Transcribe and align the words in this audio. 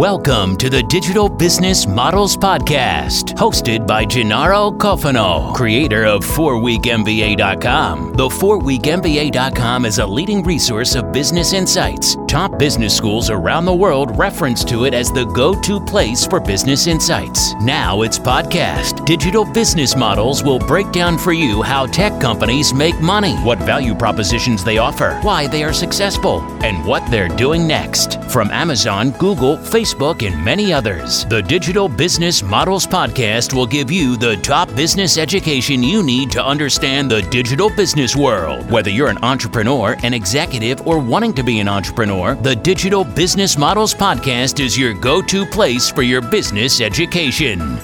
Welcome 0.00 0.56
to 0.56 0.70
the 0.70 0.82
Digital 0.82 1.28
Business 1.28 1.86
Models 1.86 2.34
Podcast, 2.34 3.34
hosted 3.34 3.86
by 3.86 4.06
Gennaro 4.06 4.70
Cuofano, 4.70 5.54
creator 5.54 6.06
of 6.06 6.24
4weekmba.com. 6.24 8.14
The 8.14 8.28
4weekmba.com 8.28 9.84
is 9.84 9.98
a 9.98 10.06
leading 10.06 10.42
resource 10.42 10.94
of 10.94 11.12
business 11.12 11.52
insights. 11.52 12.16
Top 12.30 12.60
business 12.60 12.96
schools 12.96 13.28
around 13.28 13.64
the 13.64 13.74
world 13.74 14.16
reference 14.16 14.64
to 14.66 14.84
it 14.84 14.94
as 14.94 15.10
the 15.10 15.24
go 15.24 15.60
to 15.62 15.80
place 15.80 16.24
for 16.24 16.38
business 16.38 16.86
insights. 16.86 17.54
Now 17.60 18.02
it's 18.02 18.20
podcast. 18.20 19.04
Digital 19.04 19.44
Business 19.44 19.96
Models 19.96 20.44
will 20.44 20.60
break 20.60 20.92
down 20.92 21.18
for 21.18 21.32
you 21.32 21.60
how 21.60 21.86
tech 21.86 22.20
companies 22.20 22.72
make 22.72 23.00
money, 23.00 23.34
what 23.38 23.58
value 23.58 23.96
propositions 23.96 24.62
they 24.62 24.78
offer, 24.78 25.18
why 25.22 25.48
they 25.48 25.64
are 25.64 25.72
successful, 25.72 26.40
and 26.62 26.86
what 26.86 27.04
they're 27.10 27.26
doing 27.26 27.66
next. 27.66 28.22
From 28.30 28.52
Amazon, 28.52 29.10
Google, 29.18 29.56
Facebook, 29.56 30.24
and 30.24 30.44
many 30.44 30.72
others, 30.72 31.24
the 31.24 31.42
Digital 31.42 31.88
Business 31.88 32.44
Models 32.44 32.86
Podcast 32.86 33.54
will 33.54 33.66
give 33.66 33.90
you 33.90 34.16
the 34.16 34.36
top 34.36 34.72
business 34.76 35.18
education 35.18 35.82
you 35.82 36.00
need 36.04 36.30
to 36.30 36.46
understand 36.46 37.10
the 37.10 37.22
digital 37.22 37.70
business 37.70 38.14
world. 38.14 38.70
Whether 38.70 38.90
you're 38.90 39.08
an 39.08 39.18
entrepreneur, 39.24 39.96
an 40.04 40.14
executive, 40.14 40.86
or 40.86 41.00
wanting 41.00 41.32
to 41.34 41.42
be 41.42 41.58
an 41.58 41.66
entrepreneur, 41.66 42.19
the 42.20 42.54
Digital 42.54 43.02
Business 43.02 43.56
Models 43.56 43.94
Podcast 43.94 44.60
is 44.60 44.76
your 44.76 44.92
go 44.92 45.22
to 45.22 45.46
place 45.46 45.90
for 45.90 46.02
your 46.02 46.20
business 46.20 46.82
education. 46.82 47.78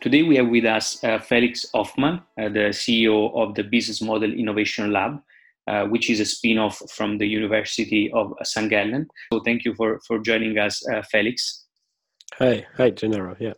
Today 0.00 0.22
we 0.22 0.36
have 0.36 0.48
with 0.48 0.64
us 0.64 1.02
uh, 1.02 1.18
Felix 1.18 1.66
Hoffmann, 1.74 2.22
uh, 2.40 2.48
the 2.48 2.70
CEO 2.70 3.34
of 3.34 3.56
the 3.56 3.64
Business 3.64 4.00
Model 4.00 4.32
Innovation 4.32 4.92
Lab, 4.92 5.20
uh, 5.66 5.86
which 5.86 6.08
is 6.08 6.20
a 6.20 6.24
spin-off 6.24 6.80
from 6.88 7.18
the 7.18 7.26
University 7.26 8.12
of 8.14 8.32
St. 8.44 8.70
Gallen. 8.70 9.08
So 9.32 9.40
thank 9.40 9.64
you 9.64 9.74
for, 9.74 9.98
for 10.06 10.20
joining 10.20 10.56
us, 10.58 10.80
uh, 10.88 11.02
Felix. 11.10 11.66
Hi, 12.38 12.64
hi, 12.76 12.90
Gennaro. 12.90 13.36
Yeah, 13.40 13.54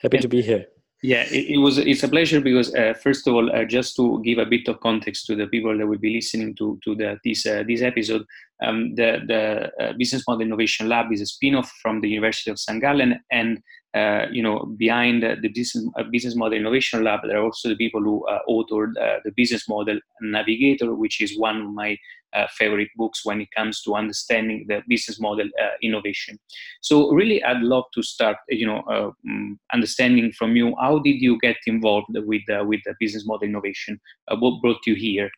happy 0.00 0.16
yeah. 0.16 0.22
to 0.22 0.28
be 0.28 0.40
here. 0.40 0.66
Yeah, 1.02 1.22
it, 1.30 1.54
it, 1.54 1.58
was. 1.58 1.78
It's 1.78 2.02
a 2.02 2.08
pleasure 2.08 2.40
because 2.40 2.74
uh, 2.74 2.92
first 2.92 3.28
of 3.28 3.34
all, 3.34 3.54
uh, 3.54 3.64
just 3.64 3.94
to 3.96 4.20
give 4.24 4.38
a 4.38 4.46
bit 4.46 4.66
of 4.66 4.80
context 4.80 5.26
to 5.26 5.36
the 5.36 5.46
people 5.46 5.76
that 5.78 5.86
will 5.86 5.98
be 5.98 6.14
listening 6.14 6.56
to 6.56 6.78
to 6.84 6.96
the, 6.96 7.18
this 7.24 7.44
this 7.44 7.82
episode, 7.82 8.26
um, 8.64 8.94
the 8.94 9.20
the 9.26 9.94
Business 9.98 10.24
Model 10.26 10.42
Innovation 10.42 10.88
Lab 10.88 11.12
is 11.12 11.20
a 11.20 11.26
spin-off 11.26 11.70
from 11.82 12.00
the 12.00 12.08
University 12.08 12.50
of 12.50 12.58
St. 12.58 12.80
Gallen 12.80 13.20
and 13.30 13.62
uh, 13.94 14.26
you 14.30 14.42
know, 14.42 14.66
behind 14.76 15.22
the 15.22 15.48
business, 15.48 15.86
uh, 15.98 16.02
business 16.12 16.36
model 16.36 16.58
innovation 16.58 17.02
lab, 17.02 17.20
there 17.24 17.38
are 17.38 17.44
also 17.44 17.70
the 17.70 17.76
people 17.76 18.02
who 18.02 18.26
uh, 18.26 18.38
authored 18.48 18.92
uh, 19.00 19.18
the 19.24 19.32
business 19.34 19.66
model 19.68 19.98
navigator, 20.20 20.94
which 20.94 21.22
is 21.22 21.38
one 21.38 21.62
of 21.62 21.70
my 21.72 21.96
uh, 22.34 22.46
favorite 22.50 22.90
books 22.96 23.24
when 23.24 23.40
it 23.40 23.48
comes 23.56 23.80
to 23.80 23.94
understanding 23.94 24.66
the 24.68 24.82
business 24.88 25.18
model 25.18 25.48
uh, 25.62 25.68
innovation. 25.82 26.38
So 26.82 27.10
really, 27.12 27.42
I'd 27.42 27.62
love 27.62 27.84
to 27.94 28.02
start, 28.02 28.36
you 28.50 28.66
know, 28.66 28.82
um, 28.90 29.58
understanding 29.72 30.32
from 30.32 30.54
you, 30.54 30.74
how 30.78 30.98
did 30.98 31.22
you 31.22 31.38
get 31.40 31.56
involved 31.66 32.08
with, 32.10 32.42
with 32.46 32.80
the 32.84 32.94
business 33.00 33.26
model 33.26 33.48
innovation? 33.48 33.98
what 34.38 34.60
brought 34.60 34.86
you 34.86 34.94
here? 34.94 35.30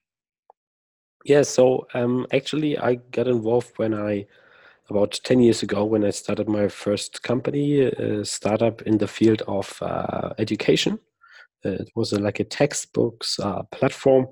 Yeah, 1.25 1.43
so 1.43 1.87
um, 1.95 2.27
actually 2.33 2.79
I 2.79 2.95
got 3.13 3.29
involved 3.29 3.73
when 3.77 3.95
I 3.95 4.27
about 4.89 5.21
10 5.25 5.41
years 5.41 5.63
ago 5.63 5.85
when 5.85 6.05
I 6.05 6.11
started 6.11 6.49
my 6.49 6.69
first 6.69 7.23
company, 7.23 7.83
a 7.83 8.25
startup 8.25 8.83
in 8.83 8.99
the 8.99 9.07
field 9.09 9.43
of 9.47 9.79
uh, 9.83 10.31
education. 10.39 10.99
Uh, 11.65 11.71
it 11.73 11.91
was 11.97 12.13
a, 12.13 12.21
like 12.21 12.41
a 12.41 12.45
textbooks 12.45 13.39
uh, 13.41 13.63
platform. 13.73 14.27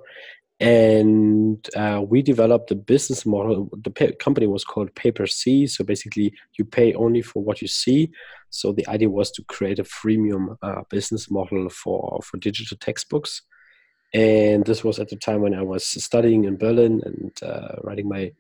And 0.61 1.67
uh, 1.77 2.03
we 2.09 2.23
developed 2.23 2.71
a 2.73 2.77
business 2.77 3.27
model. 3.27 3.71
The 3.83 3.91
pa- 3.91 4.17
company 4.21 4.47
was 4.47 4.65
called 4.65 4.95
Paper 4.95 5.27
C. 5.27 5.67
So 5.67 5.85
basically, 5.85 6.33
you 6.59 6.65
pay 6.65 6.95
only 6.95 7.23
for 7.23 7.43
what 7.43 7.63
you 7.63 7.69
see. 7.69 8.11
So 8.51 8.73
the 8.73 8.89
idea 8.89 9.11
was 9.11 9.31
to 9.33 9.45
create 9.45 9.79
a 9.79 9.85
freemium 9.85 10.57
uh, 10.63 10.83
business 10.91 11.31
model 11.31 11.69
for, 11.71 12.21
for 12.25 12.39
digital 12.39 12.77
textbooks. 12.81 13.43
And 14.15 14.65
this 14.65 14.83
was 14.83 14.99
at 14.99 15.09
the 15.09 15.17
time 15.17 15.43
when 15.43 15.55
I 15.55 15.63
was 15.63 15.85
studying 15.87 16.45
in 16.45 16.57
Berlin 16.57 17.03
and 17.05 17.33
uh, 17.43 17.77
writing 17.83 18.09
my 18.09 18.33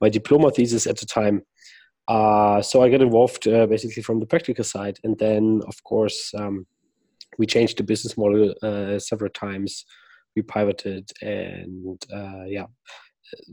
my 0.00 0.08
diploma 0.08 0.50
thesis 0.50 0.86
at 0.86 0.98
the 0.98 1.06
time. 1.06 1.42
Uh, 2.08 2.62
so 2.62 2.82
I 2.82 2.90
got 2.90 3.02
involved 3.02 3.48
uh, 3.48 3.66
basically 3.66 4.02
from 4.02 4.20
the 4.20 4.26
practical 4.26 4.64
side, 4.64 4.98
and 5.02 5.18
then 5.18 5.62
of 5.66 5.82
course 5.82 6.32
um, 6.38 6.66
we 7.38 7.46
changed 7.46 7.78
the 7.78 7.82
business 7.82 8.16
model 8.16 8.54
uh, 8.62 8.98
several 8.98 9.30
times. 9.30 9.84
We 10.36 10.42
pivoted, 10.42 11.10
and 11.22 12.00
uh, 12.12 12.44
yeah. 12.46 12.66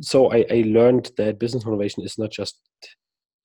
So 0.01 0.31
I, 0.31 0.45
I, 0.51 0.63
learned 0.67 1.09
that 1.17 1.39
business 1.39 1.65
innovation 1.65 2.03
is 2.03 2.19
not 2.19 2.29
just 2.29 2.59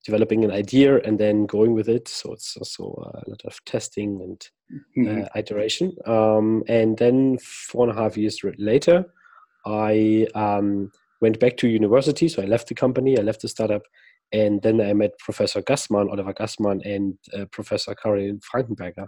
developing 0.04 0.44
an 0.44 0.50
idea 0.50 0.98
and 0.98 1.18
then 1.18 1.46
going 1.46 1.74
with 1.74 1.88
it. 1.88 2.08
So 2.08 2.32
it's 2.32 2.56
also 2.56 2.84
a 3.14 3.30
lot 3.30 3.42
of 3.44 3.62
testing 3.64 4.20
and 4.22 4.48
uh, 4.72 5.10
mm-hmm. 5.10 5.38
iteration. 5.38 5.96
Um, 6.06 6.62
and 6.68 6.96
then 6.96 7.38
four 7.38 7.88
and 7.88 7.96
a 7.96 8.00
half 8.00 8.16
years 8.16 8.40
later, 8.58 9.04
I 9.66 10.26
um, 10.34 10.90
went 11.20 11.40
back 11.40 11.56
to 11.58 11.68
university. 11.68 12.28
So 12.28 12.42
I 12.42 12.46
left 12.46 12.68
the 12.68 12.74
company, 12.74 13.18
I 13.18 13.22
left 13.22 13.42
the 13.42 13.48
startup, 13.48 13.82
and 14.32 14.62
then 14.62 14.80
I 14.80 14.92
met 14.92 15.18
Professor 15.18 15.62
Gassmann, 15.62 16.10
Oliver 16.10 16.34
Gassmann, 16.34 16.80
and 16.84 17.18
uh, 17.36 17.46
Professor 17.46 17.94
Karolin 17.94 18.40
Frankenberger, 18.40 19.06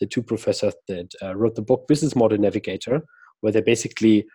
the 0.00 0.06
two 0.06 0.22
professors 0.22 0.74
that 0.88 1.12
uh, 1.22 1.34
wrote 1.36 1.54
the 1.54 1.62
book 1.62 1.86
Business 1.88 2.16
Model 2.16 2.38
Navigator, 2.38 3.02
where 3.40 3.52
they 3.52 3.60
basically 3.60 4.26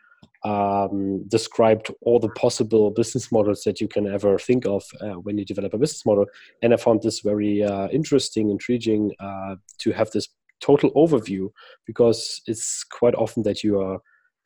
um, 0.44 1.24
described 1.28 1.92
all 2.02 2.20
the 2.20 2.30
possible 2.30 2.92
business 2.92 3.32
models 3.32 3.64
that 3.64 3.80
you 3.80 3.88
can 3.88 4.08
ever 4.08 4.38
think 4.38 4.66
of 4.66 4.84
uh, 5.02 5.14
when 5.14 5.38
you 5.38 5.46
develop 5.46 5.74
a 5.74 5.78
business 5.78 6.06
model. 6.06 6.26
And 6.62 6.74
I 6.74 6.78
found 6.78 7.02
this 7.02 7.22
very 7.22 7.64
uh, 7.64 7.88
interesting, 7.90 8.50
intriguing 8.50 9.12
uh, 9.20 9.56
to 9.80 9.92
have 9.92 10.12
this 10.12 10.28
total 10.62 10.92
overview 10.92 11.50
because 11.86 12.42
it's 12.48 12.84
quite 12.84 13.16
often 13.16 13.44
that 13.44 13.64
you 13.64 13.80
are 13.80 14.00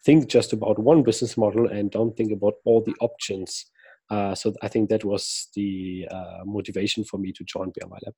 think 0.06 0.28
just 0.28 0.53
about 0.53 0.80
one 0.80 1.03
business 1.03 1.38
model 1.38 1.68
and 1.68 1.91
don't 1.91 2.16
think 2.16 2.31
about 2.31 2.53
all 2.66 2.81
the 2.81 2.96
options 3.02 3.66
uh, 4.09 4.34
so 4.34 4.53
I 4.62 4.68
think 4.68 4.90
that 4.90 5.03
was 5.03 5.50
the 5.56 6.08
uh, 6.09 6.40
motivation 6.46 7.03
for 7.03 7.18
me 7.18 7.31
to 7.34 7.44
join 7.44 7.72
BMI 7.72 8.00
Lab. 8.06 8.14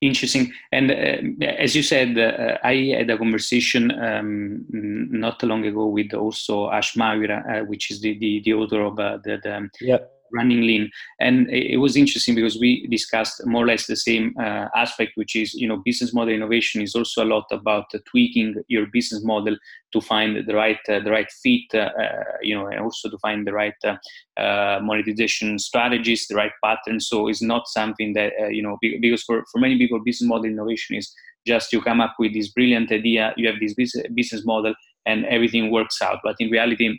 Interesting. 0.00 0.52
And 0.70 0.90
uh, 0.92 1.44
as 1.58 1.74
you 1.74 1.82
said, 1.82 2.16
uh, 2.16 2.58
I 2.62 2.94
had 2.96 3.10
a 3.10 3.18
conversation 3.18 3.90
um, 3.90 4.64
not 4.70 5.42
long 5.42 5.66
ago 5.66 5.86
with 5.86 6.14
also 6.14 6.70
Ash 6.70 6.96
uh, 6.96 7.64
which 7.66 7.90
is 7.90 8.00
the, 8.00 8.16
the, 8.18 8.40
the 8.44 8.54
author 8.54 8.82
of 8.82 8.98
uh, 8.98 9.18
the, 9.24 9.38
the 9.42 9.70
yeah 9.80 9.98
running 10.32 10.62
lean. 10.62 10.90
And 11.20 11.48
it 11.50 11.78
was 11.78 11.96
interesting 11.96 12.34
because 12.34 12.58
we 12.58 12.86
discussed 12.88 13.44
more 13.46 13.64
or 13.64 13.66
less 13.66 13.86
the 13.86 13.96
same 13.96 14.34
uh, 14.38 14.68
aspect 14.76 15.12
which 15.16 15.34
is 15.36 15.54
you 15.54 15.68
know 15.68 15.82
business 15.84 16.12
model 16.12 16.34
innovation 16.34 16.82
is 16.82 16.94
also 16.94 17.24
a 17.24 17.30
lot 17.34 17.46
about 17.50 17.86
uh, 17.94 17.98
tweaking 18.06 18.54
your 18.68 18.86
business 18.92 19.22
model 19.24 19.56
to 19.92 20.00
find 20.00 20.46
the 20.46 20.54
right 20.54 20.78
uh, 20.88 21.00
the 21.00 21.10
right 21.10 21.30
fit 21.42 21.62
uh, 21.74 21.90
uh, 22.00 22.24
you 22.42 22.54
know 22.54 22.66
and 22.66 22.80
also 22.80 23.08
to 23.08 23.18
find 23.18 23.46
the 23.46 23.52
right 23.52 23.74
uh, 23.84 24.78
monetization 24.82 25.58
strategies 25.58 26.26
the 26.28 26.34
right 26.34 26.52
patterns. 26.62 27.08
So 27.08 27.28
it's 27.28 27.42
not 27.42 27.68
something 27.68 28.12
that 28.14 28.32
you 28.50 28.62
know 28.62 28.78
because 28.80 29.22
for, 29.22 29.44
for 29.50 29.58
many 29.58 29.78
people 29.78 30.00
business 30.04 30.28
model 30.28 30.46
innovation 30.46 30.96
is 30.96 31.12
just 31.46 31.72
you 31.72 31.80
come 31.80 32.00
up 32.00 32.14
with 32.18 32.34
this 32.34 32.48
brilliant 32.48 32.92
idea 32.92 33.32
you 33.36 33.46
have 33.48 33.60
this 33.60 33.74
business 33.74 34.44
model 34.44 34.74
and 35.06 35.24
everything 35.26 35.70
works 35.70 36.02
out. 36.02 36.18
But 36.22 36.36
in 36.38 36.50
reality 36.50 36.98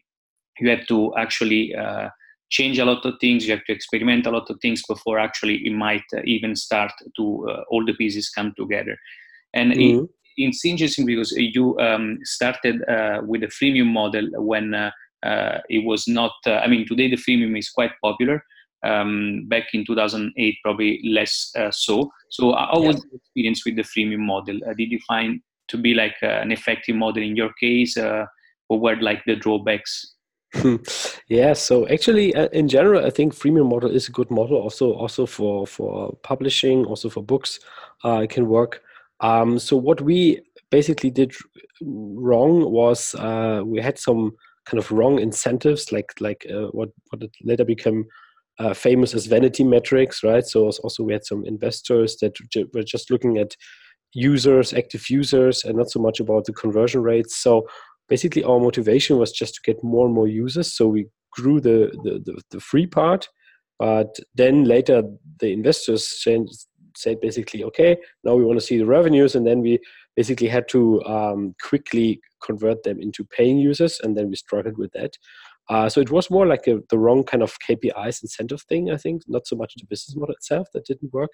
you 0.60 0.70
have 0.70 0.86
to 0.88 1.16
actually 1.16 1.76
uh, 1.76 2.10
change 2.50 2.80
a 2.80 2.86
lot 2.86 3.06
of 3.06 3.14
things 3.22 3.46
you 3.46 3.54
have 3.54 3.64
to 3.66 3.74
experiment 3.74 4.26
a 4.26 4.32
lot 4.32 4.50
of 4.50 4.60
things 4.62 4.82
before 4.88 5.20
actually 5.20 5.58
it 5.66 5.74
might 5.74 6.04
uh, 6.16 6.22
even 6.26 6.56
start 6.56 6.92
to 7.16 7.48
uh, 7.50 7.64
all 7.70 7.86
the 7.86 7.94
pieces 7.94 8.30
come 8.30 8.54
together. 8.58 8.98
And 9.54 9.72
mm-hmm. 9.72 10.04
it, 10.04 10.10
it's 10.38 10.66
interesting 10.66 11.06
because 11.06 11.32
you 11.32 11.78
um, 11.80 12.20
started 12.24 12.88
uh, 12.88 13.22
with 13.26 13.44
a 13.44 13.48
freemium 13.48 13.88
model 13.88 14.28
when 14.36 14.74
uh, 14.74 14.92
uh, 15.24 15.60
it 15.70 15.86
was 15.86 16.08
not 16.08 16.32
uh, 16.48 16.62
i 16.64 16.68
mean 16.68 16.88
today 16.88 17.10
the 17.10 17.18
freemium 17.18 17.58
is 17.58 17.70
quite 17.70 17.92
popular. 18.02 18.44
Um, 18.82 19.44
back 19.50 19.74
in 19.74 19.86
2008 19.86 20.56
probably 20.64 21.02
less 21.04 21.52
so. 21.72 22.10
So 22.30 22.54
how 22.54 22.80
was 22.80 23.02
the 23.02 23.18
experience 23.18 23.66
with 23.66 23.76
the 23.76 23.82
freemium 23.82 24.20
model? 24.20 24.58
Did 24.78 24.92
you 24.92 25.00
find 25.06 25.42
to 25.68 25.78
be 25.78 25.94
like 25.94 26.16
an 26.22 26.54
effective 26.54 26.96
model 26.96 27.22
in 27.22 27.36
your 27.36 27.52
case 27.60 27.98
or 27.98 28.30
were 28.70 28.96
like 29.02 29.22
the 29.26 29.36
drawbacks 29.36 30.16
yeah 31.28 31.54
so 31.54 31.88
actually 31.90 32.34
uh, 32.34 32.48
in 32.48 32.68
general 32.68 33.06
i 33.06 33.10
think 33.12 33.36
freemium 33.36 33.70
model 33.70 33.92
is 33.92 34.08
a 34.08 34.12
good 34.12 34.32
model 34.32 34.58
also 34.58 34.94
also 34.94 35.26
for 35.26 35.68
for 35.68 36.18
publishing 36.24 36.86
also 36.86 37.08
for 37.08 37.22
books 37.22 37.60
uh, 38.04 38.22
it 38.24 38.30
can 38.30 38.48
work. 38.48 38.82
Um, 39.22 39.60
so 39.60 39.76
what 39.76 40.02
we 40.02 40.42
basically 40.72 41.10
did 41.10 41.34
wrong 41.82 42.72
was 42.72 43.16
uh, 43.16 43.62
we 43.66 43.82
had 43.82 43.98
some 43.98 44.32
kind 44.66 44.80
of 44.80 44.92
wrong 44.92 45.20
incentives 45.20 45.92
like 45.92 46.14
like 46.20 46.46
uh, 46.50 46.68
what 46.68 46.90
what 47.10 47.22
later 47.44 47.66
became 47.66 48.06
uh, 48.60 48.74
famous 48.74 49.14
as 49.14 49.26
vanity 49.26 49.64
metrics 49.64 50.24
right? 50.24 50.46
So 50.46 50.66
also 50.66 51.04
we 51.04 51.14
had 51.14 51.26
some 51.26 51.46
investors 51.46 52.18
that 52.22 52.38
were 52.74 52.84
just 52.84 53.12
looking 53.12 53.38
at 53.38 53.56
users 54.14 54.74
active 54.74 55.10
users 55.10 55.64
and 55.64 55.78
not 55.78 55.92
so 55.92 56.00
much 56.00 56.20
about 56.20 56.46
the 56.46 56.54
conversion 56.54 57.02
rates. 57.02 57.38
So 57.38 57.68
basically 58.10 58.44
our 58.44 58.60
motivation 58.60 59.18
was 59.18 59.32
just 59.32 59.56
to 59.56 59.62
get 59.64 59.84
more 59.84 60.06
and 60.06 60.16
more 60.16 60.28
users. 60.28 60.74
So 60.76 60.88
we 60.88 61.08
grew 61.32 61.60
the 61.60 61.92
the, 62.04 62.20
the, 62.26 62.42
the 62.52 62.60
free 62.60 62.88
part, 62.88 63.28
but 63.78 64.18
then 64.36 64.66
later 64.66 65.04
the 65.40 65.52
investors 65.54 66.22
said 66.96 67.22
basically, 67.22 67.64
okay, 67.64 67.98
now 68.24 68.36
we 68.36 68.44
want 68.44 68.60
to 68.60 68.66
see 68.66 68.78
the 68.78 68.86
revenues, 68.86 69.36
and 69.36 69.46
then 69.46 69.62
we 69.62 69.80
basically 70.16 70.48
had 70.48 70.68
to 70.70 71.02
um, 71.06 71.56
quickly 71.64 72.20
convert 72.44 72.84
them 72.84 73.00
into 73.00 73.24
paying 73.24 73.58
users, 73.58 74.00
and 74.04 74.18
then 74.18 74.30
we 74.30 74.36
struggled 74.36 74.78
with 74.78 74.92
that. 74.94 75.14
Uh, 75.70 75.88
so 75.88 76.02
it 76.02 76.10
was 76.10 76.32
more 76.32 76.48
like 76.48 76.66
a, 76.68 76.80
the 76.90 76.98
wrong 76.98 77.24
kind 77.24 77.44
of 77.44 77.56
KPIs 77.68 78.24
incentive 78.24 78.62
thing, 78.64 78.90
I 78.90 78.98
think, 78.98 79.22
not 79.28 79.46
so 79.46 79.56
much 79.56 79.76
the 79.76 79.86
business 79.86 80.16
model 80.16 80.34
itself 80.34 80.68
that 80.74 80.86
didn't 80.86 81.14
work. 81.14 81.30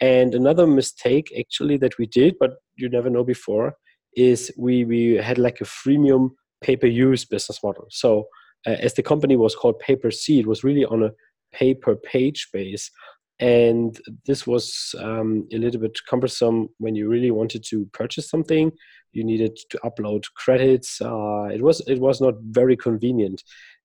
And 0.00 0.34
another 0.34 0.66
mistake 0.66 1.32
actually 1.38 1.78
that 1.78 1.96
we 1.96 2.06
did, 2.06 2.36
but 2.38 2.50
you 2.76 2.90
never 2.90 3.08
know 3.08 3.24
before, 3.24 3.76
is 4.16 4.52
we 4.56 4.84
we 4.84 5.14
had 5.14 5.38
like 5.38 5.60
a 5.60 5.64
freemium 5.64 6.30
pay 6.60 6.76
per 6.76 6.86
use 6.86 7.24
business 7.24 7.62
model. 7.62 7.86
So 7.90 8.26
uh, 8.66 8.76
as 8.80 8.94
the 8.94 9.02
company 9.02 9.36
was 9.36 9.54
called 9.54 9.78
pay 9.78 9.96
per 9.96 10.10
was 10.46 10.64
really 10.64 10.84
on 10.84 11.02
a 11.02 11.12
pay 11.52 11.74
per 11.74 11.96
page 11.96 12.48
base. 12.52 12.90
And 13.38 13.98
this 14.26 14.46
was 14.46 14.94
um, 14.98 15.48
a 15.50 15.56
little 15.56 15.80
bit 15.80 15.98
cumbersome 16.08 16.68
when 16.76 16.94
you 16.94 17.08
really 17.08 17.30
wanted 17.30 17.64
to 17.70 17.86
purchase 17.94 18.28
something. 18.28 18.70
You 19.12 19.24
needed 19.24 19.58
to 19.70 19.78
upload 19.78 20.24
credits. 20.36 21.00
Uh, 21.00 21.44
it 21.44 21.62
was 21.62 21.80
it 21.86 22.00
was 22.00 22.20
not 22.20 22.34
very 22.42 22.76
convenient. 22.76 23.42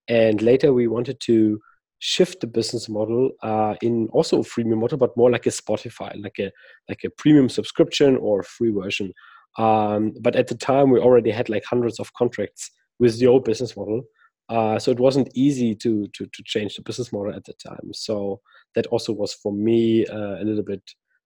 And 0.08 0.42
later 0.42 0.74
we 0.74 0.88
wanted 0.88 1.20
to 1.22 1.60
shift 2.00 2.42
the 2.42 2.48
business 2.48 2.90
model 2.90 3.32
uh, 3.42 3.76
in 3.82 4.08
also 4.12 4.42
a 4.42 4.44
freemium 4.44 4.80
model, 4.80 4.98
but 4.98 5.16
more 5.16 5.32
like 5.32 5.46
a 5.46 5.50
Spotify, 5.50 6.22
like 6.22 6.38
a 6.40 6.52
like 6.90 7.04
a 7.06 7.10
premium 7.10 7.48
subscription 7.48 8.18
or 8.18 8.44
free 8.44 8.72
version. 8.72 9.14
Um, 9.58 10.14
but 10.22 10.36
at 10.36 10.48
the 10.48 10.56
time, 10.56 10.90
we 10.90 11.00
already 11.00 11.32
had 11.32 11.50
like 11.50 11.64
hundreds 11.66 12.00
of 12.00 12.14
contracts 12.14 12.72
with 13.00 13.20
the 13.20 13.28
old 13.28 13.46
business 13.46 13.76
model. 13.76 14.04
Uh, 14.48 14.78
so 14.78 14.92
it 14.92 15.00
wasn't 15.00 15.30
easy 15.34 15.74
to, 15.74 16.08
to 16.14 16.26
to 16.26 16.44
change 16.46 16.76
the 16.76 16.84
business 16.84 17.12
model 17.12 17.34
at 17.34 17.44
the 17.46 17.54
time. 17.54 17.92
So 17.94 18.42
that 18.76 18.86
also 18.88 19.12
was 19.12 19.34
for 19.34 19.52
me 19.52 20.06
uh, 20.06 20.42
a 20.42 20.44
little 20.44 20.64
bit 20.64 20.84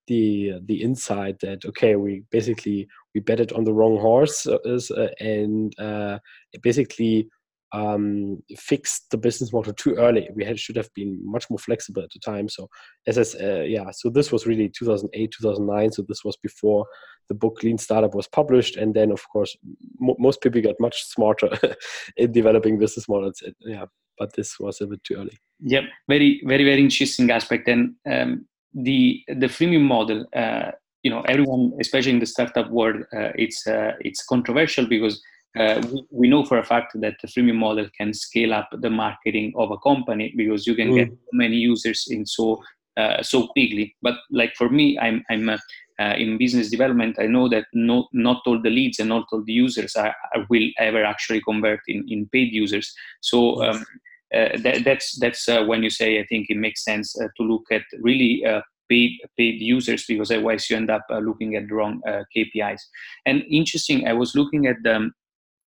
the 0.08 0.54
the 0.66 0.82
insight 0.82 1.40
that 1.40 1.66
okay, 1.66 1.96
we 1.96 2.24
basically 2.32 2.88
we 3.14 3.22
betted 3.22 3.52
on 3.54 3.64
the 3.64 3.74
wrong 3.74 3.98
horse 4.00 4.48
uh, 4.48 5.08
and 5.20 5.78
uh, 5.80 6.20
basically 6.62 7.30
um, 7.72 8.42
fixed 8.58 9.10
the 9.12 9.18
business 9.18 9.54
model 9.54 9.74
too 9.74 9.96
early. 9.96 10.30
We 10.36 10.44
had, 10.44 10.60
should 10.60 10.76
have 10.76 10.90
been 10.94 11.20
much 11.24 11.50
more 11.50 11.60
flexible 11.60 12.04
at 12.04 12.10
the 12.12 12.20
time. 12.20 12.50
So, 12.50 12.70
as 13.08 13.18
I, 13.18 13.44
uh, 13.44 13.62
yeah, 13.62 13.92
so 13.92 14.10
this 14.10 14.32
was 14.32 14.48
really 14.48 14.70
2008, 14.70 15.34
2009. 15.38 15.92
So 15.92 16.04
this 16.08 16.24
was 16.24 16.38
before 16.38 16.86
the 17.28 17.36
book 17.36 17.62
Lean 17.64 17.78
Startup 17.78 18.14
was 18.16 18.28
published, 18.28 18.76
and 18.76 18.94
then 18.94 19.12
of 19.12 19.22
course 19.30 19.56
most 20.00 20.42
people 20.42 20.62
got 20.62 20.80
much 20.80 21.04
smarter 21.04 21.50
in 22.18 22.32
developing 22.32 22.80
business 22.80 23.08
models. 23.08 23.42
yeah, 23.60 23.86
but 24.18 24.34
this 24.36 24.60
was 24.60 24.82
a 24.82 24.88
bit 24.88 25.04
too 25.04 25.16
early. 25.16 25.38
Yep, 25.62 25.84
very, 26.10 26.42
very, 26.46 26.64
very 26.64 26.82
interesting 26.82 27.30
aspect. 27.30 27.68
And 27.68 27.96
um, 28.10 28.46
the 28.74 29.24
the 29.28 29.48
freemium 29.48 29.84
model. 29.84 30.26
Uh, 30.36 30.72
you 31.04 31.10
know, 31.10 31.22
everyone, 31.30 31.72
especially 31.80 32.12
in 32.12 32.20
the 32.20 32.26
startup 32.26 32.70
world, 32.72 33.04
uh, 33.16 33.32
it's 33.36 33.66
uh, 33.66 33.94
it's 34.02 34.26
controversial 34.26 34.86
because 34.86 35.22
uh, 35.58 35.82
we, 35.92 36.06
we, 36.12 36.30
know 36.30 36.46
for 36.46 36.60
a 36.60 36.64
fact 36.64 36.94
that 37.02 37.16
the 37.22 37.28
freemium 37.28 37.56
model 37.56 37.88
can 37.98 38.14
scale 38.14 38.54
up 38.54 38.70
the 38.72 38.90
marketing 38.90 39.52
of 39.58 39.72
a 39.72 39.78
company 39.78 40.32
because 40.38 40.68
you 40.68 40.76
can 40.76 40.92
mm. 40.92 40.96
get 40.96 41.10
many 41.34 41.56
users 41.56 42.08
in 42.10 42.26
so 42.26 42.62
uh, 42.98 43.24
so 43.24 43.48
quickly. 43.48 43.96
But 44.02 44.16
like 44.32 44.54
for 44.56 44.70
me, 44.70 45.00
I'm 45.00 45.24
I'm 45.30 45.50
uh, 45.50 45.58
uh 46.00 46.16
in 46.18 46.38
business 46.38 46.70
development. 46.70 47.18
I 47.20 47.26
know 47.26 47.50
that 47.50 47.66
not 47.74 48.06
not 48.14 48.42
all 48.46 48.62
the 48.62 48.70
leads 48.70 49.00
and 49.00 49.10
not 49.10 49.26
all 49.32 49.44
the 49.44 49.54
users 49.54 49.96
are, 49.96 50.14
are 50.36 50.46
will 50.50 50.70
ever 50.78 51.04
actually 51.04 51.42
convert 51.42 51.80
in, 51.88 52.06
in 52.08 52.30
paid 52.32 52.54
users. 52.54 52.94
So. 53.22 53.64
Um, 53.64 53.86
uh, 54.32 54.56
that, 54.60 54.84
that's 54.84 55.18
that's 55.18 55.50
uh, 55.50 55.64
when 55.64 55.82
you 55.82 55.90
say 55.90 56.20
I 56.20 56.26
think 56.28 56.52
it 56.52 56.58
makes 56.58 56.86
sense 56.86 57.14
to 57.14 57.44
look 57.44 57.64
at 57.72 57.82
really 58.00 58.44
paid 58.90 59.18
paid 59.38 59.62
users 59.62 60.06
because 60.06 60.32
otherwise 60.32 60.70
you 60.70 60.76
end 60.76 60.90
up 60.90 61.06
uh, 61.10 61.20
looking 61.20 61.56
at 61.56 61.68
the 61.68 61.76
wrong 61.76 62.02
uh, 62.08 62.24
KPIs. 62.36 62.82
And 63.26 63.44
interesting, 63.50 64.08
I 64.08 64.14
was 64.14 64.36
looking 64.36 64.66
at 64.66 64.78
the 64.84 64.96
uh, 64.96 65.00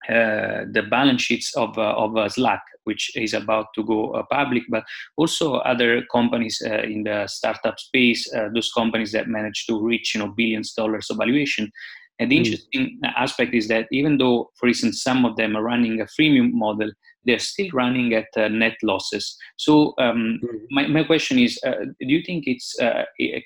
the 0.07 0.83
balance 0.89 1.21
sheets 1.21 1.55
of, 1.55 1.77
uh, 1.77 1.94
of 1.95 2.15
uh, 2.17 2.29
Slack, 2.29 2.61
which 2.83 3.15
is 3.15 3.33
about 3.33 3.67
to 3.75 3.83
go 3.83 4.11
uh, 4.11 4.23
public, 4.31 4.63
but 4.69 4.83
also 5.17 5.55
other 5.55 6.03
companies 6.11 6.61
uh, 6.65 6.83
in 6.83 7.03
the 7.03 7.27
startup 7.27 7.79
space, 7.79 8.31
uh, 8.33 8.49
those 8.53 8.71
companies 8.71 9.11
that 9.11 9.27
manage 9.27 9.65
to 9.67 9.79
reach 9.79 10.15
you 10.15 10.19
know 10.19 10.29
billions 10.29 10.73
dollars 10.73 11.09
of 11.09 11.17
valuation. 11.17 11.71
And 12.19 12.31
the 12.31 12.38
mm. 12.38 12.45
interesting 12.45 12.99
aspect 13.15 13.53
is 13.53 13.67
that 13.67 13.88
even 13.91 14.17
though, 14.17 14.49
for 14.55 14.67
instance, 14.67 15.03
some 15.03 15.23
of 15.23 15.35
them 15.35 15.55
are 15.55 15.61
running 15.61 16.01
a 16.01 16.05
freemium 16.05 16.51
model, 16.51 16.91
they're 17.25 17.38
still 17.38 17.69
running 17.73 18.13
at 18.13 18.25
net 18.51 18.75
losses. 18.81 19.38
So 19.57 19.94
um, 19.99 20.39
mm. 20.44 20.59
my, 20.71 20.88
my 20.88 21.03
question 21.03 21.38
is, 21.38 21.59
do 21.63 21.94
you 21.99 22.23
think 22.23 22.45
it's 22.47 22.75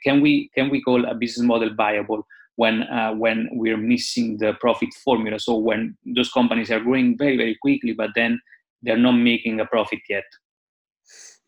can 0.04 0.22
we 0.22 0.50
can 0.56 0.70
we 0.70 0.82
call 0.82 1.06
a 1.06 1.16
business 1.16 1.46
model 1.46 1.74
viable? 1.76 2.26
When 2.56 2.84
uh, 2.84 3.14
when 3.14 3.50
we're 3.54 3.78
missing 3.78 4.38
the 4.38 4.54
profit 4.60 4.90
formula. 5.04 5.40
So 5.40 5.56
when 5.56 5.98
those 6.16 6.32
companies 6.32 6.72
are 6.72 6.80
growing 6.80 7.18
very 7.18 7.38
very 7.38 7.58
quickly, 7.62 7.94
but 7.94 8.12
then 8.16 8.40
they're 8.82 8.98
not 8.98 9.14
making 9.14 9.60
a 9.60 9.66
profit 9.66 10.00
yet. 10.10 10.26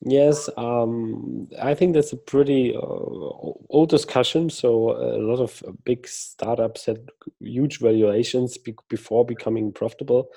Yes, 0.05 0.49
um, 0.57 1.47
I 1.61 1.73
think 1.73 1.93
that's 1.93 2.11
a 2.11 2.17
pretty 2.17 2.75
uh, 2.75 2.79
old 2.79 3.89
discussion. 3.89 4.49
So 4.49 4.91
a 4.91 5.17
lot 5.17 5.39
of 5.39 5.63
big 5.85 6.07
startups 6.07 6.85
had 6.85 7.09
huge 7.39 7.79
valuations 7.79 8.57
be- 8.57 8.75
before 8.89 9.25
becoming 9.25 9.71
profitable, 9.71 10.27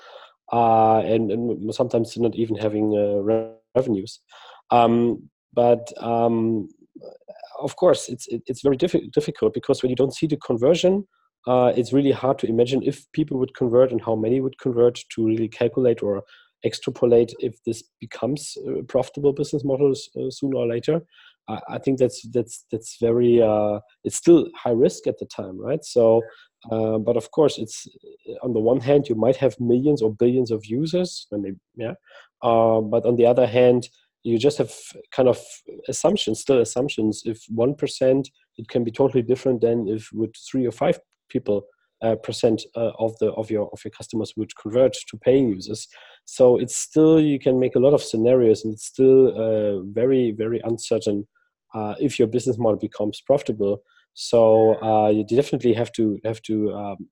uh, 0.53 0.99
and, 0.99 1.31
and, 1.31 1.75
sometimes 1.75 2.17
not 2.17 2.35
even 2.35 2.55
having 2.55 2.95
uh, 2.95 3.51
revenues. 3.75 4.21
Um, 4.71 5.29
but 5.53 5.91
um, 6.01 6.69
of 7.59 7.75
course, 7.75 8.09
it's 8.09 8.27
it's 8.29 8.61
very 8.61 8.77
diffi- 8.77 9.11
difficult 9.11 9.53
because 9.53 9.81
when 9.81 9.89
you 9.89 9.95
don't 9.95 10.13
see 10.13 10.27
the 10.27 10.37
conversion, 10.37 11.07
uh, 11.47 11.71
it's 11.75 11.93
really 11.93 12.11
hard 12.11 12.39
to 12.39 12.47
imagine 12.47 12.81
if 12.83 13.05
people 13.13 13.37
would 13.39 13.55
convert 13.55 13.91
and 13.91 14.01
how 14.01 14.15
many 14.15 14.41
would 14.41 14.59
convert 14.59 14.99
to 15.11 15.25
really 15.25 15.47
calculate 15.47 16.03
or 16.03 16.23
extrapolate 16.65 17.33
if 17.39 17.55
this 17.65 17.83
becomes 17.99 18.57
a 18.67 18.83
profitable 18.83 19.33
business 19.33 19.63
models 19.63 20.09
uh, 20.17 20.29
sooner 20.29 20.57
or 20.57 20.67
later. 20.67 21.01
I, 21.47 21.59
I, 21.69 21.77
think 21.77 21.99
that's 21.99 22.27
that's 22.29 22.65
that's 22.71 22.97
very 22.99 23.41
uh, 23.41 23.79
it's 24.03 24.17
still 24.17 24.49
high 24.55 24.71
risk 24.71 25.07
at 25.07 25.19
the 25.19 25.25
time, 25.25 25.59
right? 25.59 25.83
So, 25.83 26.21
uh, 26.71 26.97
but 26.97 27.15
of 27.15 27.31
course, 27.31 27.57
it's 27.57 27.87
on 28.41 28.53
the 28.53 28.59
one 28.59 28.81
hand 28.81 29.07
you 29.07 29.15
might 29.15 29.37
have 29.37 29.59
millions 29.59 30.01
or 30.01 30.13
billions 30.13 30.51
of 30.51 30.65
users, 30.65 31.27
they, 31.31 31.53
yeah, 31.75 31.93
uh, 32.41 32.81
but 32.81 33.05
on 33.05 33.15
the 33.15 33.25
other 33.25 33.47
hand 33.47 33.87
you 34.23 34.37
just 34.37 34.57
have 34.57 34.73
kind 35.11 35.29
of 35.29 35.39
assumptions, 35.87 36.41
still 36.41 36.59
assumptions. 36.59 37.23
If 37.25 37.43
one 37.49 37.75
percent, 37.75 38.29
it 38.57 38.67
can 38.67 38.83
be 38.83 38.91
totally 38.91 39.23
different 39.23 39.61
than 39.61 39.87
if 39.87 40.09
with 40.11 40.33
three 40.49 40.65
or 40.65 40.71
five 40.71 40.99
people 41.29 41.65
uh, 42.01 42.15
percent 42.15 42.63
uh, 42.75 42.91
of 42.99 43.17
the 43.19 43.31
of 43.33 43.49
your 43.49 43.69
of 43.73 43.83
your 43.83 43.91
customers 43.91 44.33
would 44.37 44.55
convert 44.55 44.93
to 44.93 45.17
paying 45.17 45.49
users. 45.49 45.87
So 46.25 46.57
it's 46.57 46.75
still 46.75 47.19
you 47.19 47.39
can 47.39 47.59
make 47.59 47.75
a 47.75 47.79
lot 47.79 47.93
of 47.93 48.03
scenarios, 48.03 48.63
and 48.63 48.73
it's 48.73 48.85
still 48.85 49.29
uh, 49.29 49.81
very 49.83 50.31
very 50.31 50.61
uncertain 50.63 51.27
uh, 51.73 51.95
if 51.99 52.19
your 52.19 52.27
business 52.27 52.57
model 52.57 52.79
becomes 52.79 53.21
profitable. 53.21 53.81
So 54.13 54.81
uh, 54.81 55.09
you 55.09 55.23
definitely 55.25 55.73
have 55.73 55.91
to 55.93 56.19
have 56.25 56.41
to 56.43 56.73
um, 56.73 57.09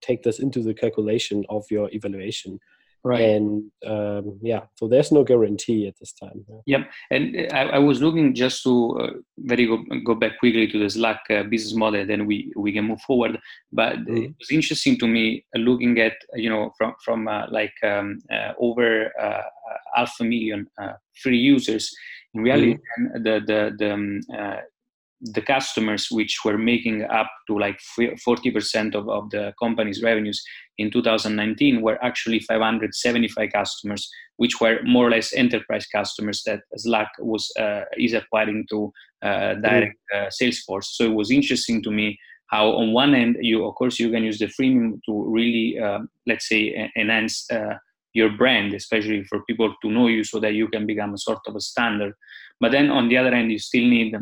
take 0.00 0.22
this 0.22 0.38
into 0.38 0.62
the 0.62 0.74
calculation 0.74 1.44
of 1.48 1.64
your 1.70 1.88
evaluation 1.92 2.60
right 3.04 3.20
and 3.20 3.70
um, 3.86 4.38
yeah 4.42 4.62
so 4.74 4.88
there's 4.88 5.12
no 5.12 5.22
guarantee 5.22 5.86
at 5.86 5.94
this 6.00 6.12
time 6.12 6.44
yeah. 6.48 6.78
yep 6.78 6.90
and 7.10 7.36
uh, 7.36 7.54
I, 7.54 7.62
I, 7.76 7.78
was 7.78 8.02
looking 8.02 8.34
just 8.34 8.62
to 8.64 8.98
uh, 9.00 9.10
very 9.38 9.66
go, 9.66 9.84
go 10.04 10.14
back 10.14 10.38
quickly 10.38 10.66
to 10.66 10.78
the 10.78 10.90
slack 10.90 11.22
uh, 11.30 11.44
business 11.44 11.74
model 11.74 12.04
then 12.04 12.26
we 12.26 12.52
we 12.56 12.72
can 12.72 12.86
move 12.86 13.00
forward 13.02 13.38
but 13.72 13.96
mm-hmm. 13.98 14.16
it 14.16 14.34
was 14.38 14.50
interesting 14.50 14.98
to 14.98 15.06
me 15.06 15.44
uh, 15.56 15.60
looking 15.60 15.98
at 16.00 16.14
you 16.34 16.50
know 16.50 16.72
from 16.76 16.94
from 17.04 17.28
uh, 17.28 17.46
like 17.50 17.74
um, 17.84 18.18
uh, 18.32 18.52
over 18.58 19.12
half 19.94 20.12
a 20.20 20.24
million 20.24 20.66
free 21.22 21.38
users 21.38 21.94
in 22.34 22.42
reality 22.42 22.74
mm-hmm. 22.74 23.22
the 23.22 23.40
the 23.46 23.74
the 23.78 23.92
um, 23.92 24.20
the 25.20 25.42
customers 25.42 26.08
which 26.10 26.38
were 26.44 26.58
making 26.58 27.02
up 27.04 27.28
to 27.48 27.58
like 27.58 27.80
40% 27.98 28.94
of, 28.94 29.08
of 29.08 29.30
the 29.30 29.52
company's 29.60 30.02
revenues 30.02 30.42
in 30.78 30.90
2019 30.90 31.82
were 31.82 32.02
actually 32.04 32.38
575 32.40 33.50
customers 33.52 34.08
which 34.36 34.60
were 34.60 34.78
more 34.84 35.08
or 35.08 35.10
less 35.10 35.32
enterprise 35.34 35.86
customers 35.86 36.42
that 36.46 36.60
slack 36.76 37.08
was 37.18 37.50
uh, 37.58 37.82
is 37.96 38.14
acquiring 38.14 38.64
to 38.70 38.92
uh, 39.22 39.54
direct 39.54 39.96
uh, 40.14 40.30
sales 40.30 40.60
force 40.60 40.96
so 40.96 41.04
it 41.04 41.14
was 41.14 41.32
interesting 41.32 41.82
to 41.82 41.90
me 41.90 42.16
how 42.46 42.68
on 42.68 42.92
one 42.92 43.14
end 43.14 43.36
you 43.40 43.66
of 43.66 43.74
course 43.74 43.98
you 43.98 44.10
can 44.10 44.22
use 44.22 44.38
the 44.38 44.46
freemium 44.46 45.00
to 45.04 45.24
really 45.28 45.78
uh, 45.80 45.98
let's 46.28 46.48
say 46.48 46.90
enhance 46.96 47.50
uh, 47.50 47.74
your 48.14 48.30
brand 48.30 48.74
especially 48.74 49.24
for 49.24 49.44
people 49.44 49.74
to 49.82 49.90
know 49.90 50.06
you 50.06 50.24
so 50.24 50.38
that 50.40 50.54
you 50.54 50.68
can 50.68 50.86
become 50.86 51.14
a 51.14 51.18
sort 51.18 51.40
of 51.46 51.56
a 51.56 51.60
standard. 51.60 52.14
But 52.60 52.72
then 52.72 52.90
on 52.90 53.08
the 53.08 53.16
other 53.16 53.34
end 53.34 53.52
you 53.52 53.58
still 53.58 53.86
need 53.86 54.14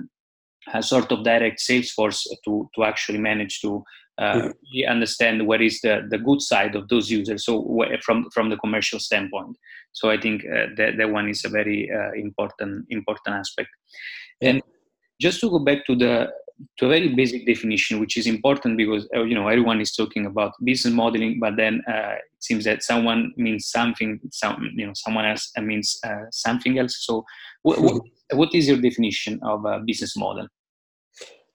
sort 0.80 1.12
of 1.12 1.24
direct 1.24 1.60
sales 1.60 1.90
force 1.90 2.26
to 2.44 2.68
to 2.74 2.84
actually 2.84 3.18
manage 3.18 3.60
to 3.60 3.84
uh, 4.18 4.48
understand 4.88 5.46
what 5.46 5.60
is 5.60 5.80
the, 5.82 6.06
the 6.08 6.18
good 6.18 6.40
side 6.40 6.74
of 6.74 6.88
those 6.88 7.10
users 7.10 7.44
so 7.44 7.84
from 8.02 8.28
from 8.30 8.48
the 8.48 8.56
commercial 8.56 8.98
standpoint. 8.98 9.56
So 9.92 10.10
i 10.10 10.18
think 10.20 10.42
uh, 10.44 10.66
that, 10.76 10.96
that 10.98 11.10
one 11.10 11.28
is 11.28 11.44
a 11.44 11.48
very 11.48 11.90
uh, 11.90 12.12
important 12.12 12.86
important 12.90 13.36
aspect. 13.36 13.68
And 14.40 14.62
just 15.20 15.40
to 15.40 15.50
go 15.50 15.58
back 15.58 15.86
to 15.86 15.94
the 15.94 16.30
to 16.78 16.86
a 16.86 16.88
very 16.88 17.14
basic 17.14 17.46
definition 17.46 18.00
which 18.00 18.16
is 18.16 18.26
important 18.26 18.78
because 18.78 19.06
uh, 19.14 19.22
you 19.22 19.34
know 19.34 19.48
everyone 19.48 19.80
is 19.80 19.94
talking 19.94 20.24
about 20.24 20.52
business 20.64 20.94
modeling 20.94 21.38
but 21.38 21.56
then 21.56 21.82
uh, 21.86 22.14
it 22.14 22.40
seems 22.40 22.64
that 22.64 22.82
someone 22.82 23.32
means 23.36 23.68
something 23.68 24.18
some 24.32 24.70
you 24.74 24.86
know 24.86 24.92
someone 24.94 25.26
else 25.26 25.52
means 25.58 25.98
uh, 26.04 26.24
something 26.30 26.78
else. 26.78 27.04
So 27.04 27.24
what, 27.62 27.80
what, 27.80 28.02
what 28.32 28.54
is 28.54 28.66
your 28.68 28.80
definition 28.80 29.38
of 29.42 29.64
a 29.66 29.80
business 29.80 30.16
model 30.16 30.48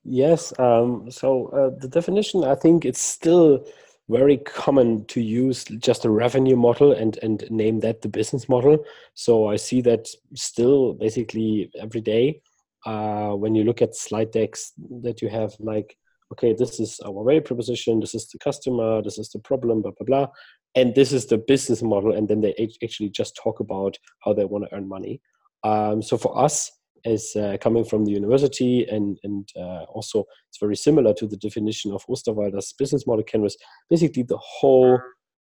Yes. 0.03 0.53
Um, 0.59 1.11
so 1.11 1.47
uh, 1.47 1.79
the 1.79 1.87
definition, 1.87 2.43
I 2.43 2.55
think 2.55 2.85
it's 2.85 3.01
still 3.01 3.65
very 4.09 4.37
common 4.37 5.05
to 5.05 5.21
use 5.21 5.63
just 5.63 6.05
a 6.05 6.09
revenue 6.09 6.55
model 6.55 6.91
and 6.91 7.17
and 7.21 7.49
name 7.49 7.79
that 7.81 8.01
the 8.01 8.09
business 8.09 8.49
model. 8.49 8.83
So 9.13 9.47
I 9.47 9.55
see 9.55 9.81
that 9.81 10.07
still 10.33 10.93
basically 10.93 11.71
every 11.79 12.01
day 12.01 12.41
uh, 12.85 13.31
when 13.31 13.55
you 13.55 13.63
look 13.63 13.81
at 13.81 13.95
slide 13.95 14.31
decks 14.31 14.73
that 15.01 15.21
you 15.21 15.29
have 15.29 15.53
like 15.59 15.95
okay 16.31 16.53
this 16.53 16.79
is 16.79 16.99
our 17.05 17.23
value 17.23 17.41
proposition 17.41 17.99
this 17.99 18.15
is 18.15 18.27
the 18.29 18.39
customer 18.39 19.01
this 19.01 19.17
is 19.17 19.29
the 19.29 19.39
problem 19.39 19.81
blah 19.81 19.91
blah 19.97 20.05
blah 20.05 20.27
and 20.75 20.95
this 20.95 21.11
is 21.11 21.25
the 21.25 21.37
business 21.37 21.81
model 21.81 22.13
and 22.13 22.27
then 22.27 22.41
they 22.41 22.55
actually 22.83 23.09
just 23.09 23.35
talk 23.35 23.59
about 23.59 23.97
how 24.19 24.33
they 24.33 24.45
want 24.45 24.63
to 24.63 24.75
earn 24.75 24.87
money 24.87 25.21
um, 25.63 26.01
so 26.01 26.17
for 26.17 26.37
us 26.37 26.71
is 27.05 27.35
uh, 27.35 27.57
coming 27.61 27.83
from 27.83 28.05
the 28.05 28.11
university 28.11 28.85
and 28.89 29.17
and 29.23 29.49
uh, 29.55 29.83
also 29.89 30.25
it's 30.49 30.59
very 30.59 30.75
similar 30.75 31.13
to 31.13 31.27
the 31.27 31.37
definition 31.37 31.91
of 31.91 32.05
Osterwalder's 32.07 32.73
business 32.73 33.07
model 33.07 33.23
canvas. 33.23 33.57
Basically, 33.89 34.23
the 34.23 34.37
whole 34.37 34.99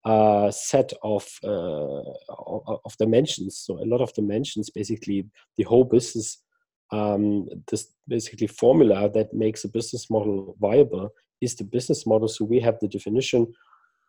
uh, 0.06 0.50
set 0.50 0.92
of 1.04 1.28
uh, 1.44 2.02
of 2.86 2.98
dimensions. 2.98 3.58
So 3.66 3.80
a 3.80 3.86
lot 3.86 4.02
of 4.02 4.14
dimensions. 4.14 4.70
Basically, 4.70 5.28
the 5.58 5.64
whole 5.64 5.84
business. 5.84 6.38
Um, 6.94 7.48
this 7.70 7.88
basically 8.06 8.48
formula 8.48 9.10
that 9.12 9.34
makes 9.34 9.64
a 9.64 9.70
business 9.70 10.10
model 10.10 10.58
viable 10.60 11.10
is 11.40 11.56
the 11.56 11.64
business 11.64 12.06
model. 12.06 12.28
So 12.28 12.44
we 12.44 12.60
have 12.60 12.78
the 12.82 12.90
definition 12.90 13.48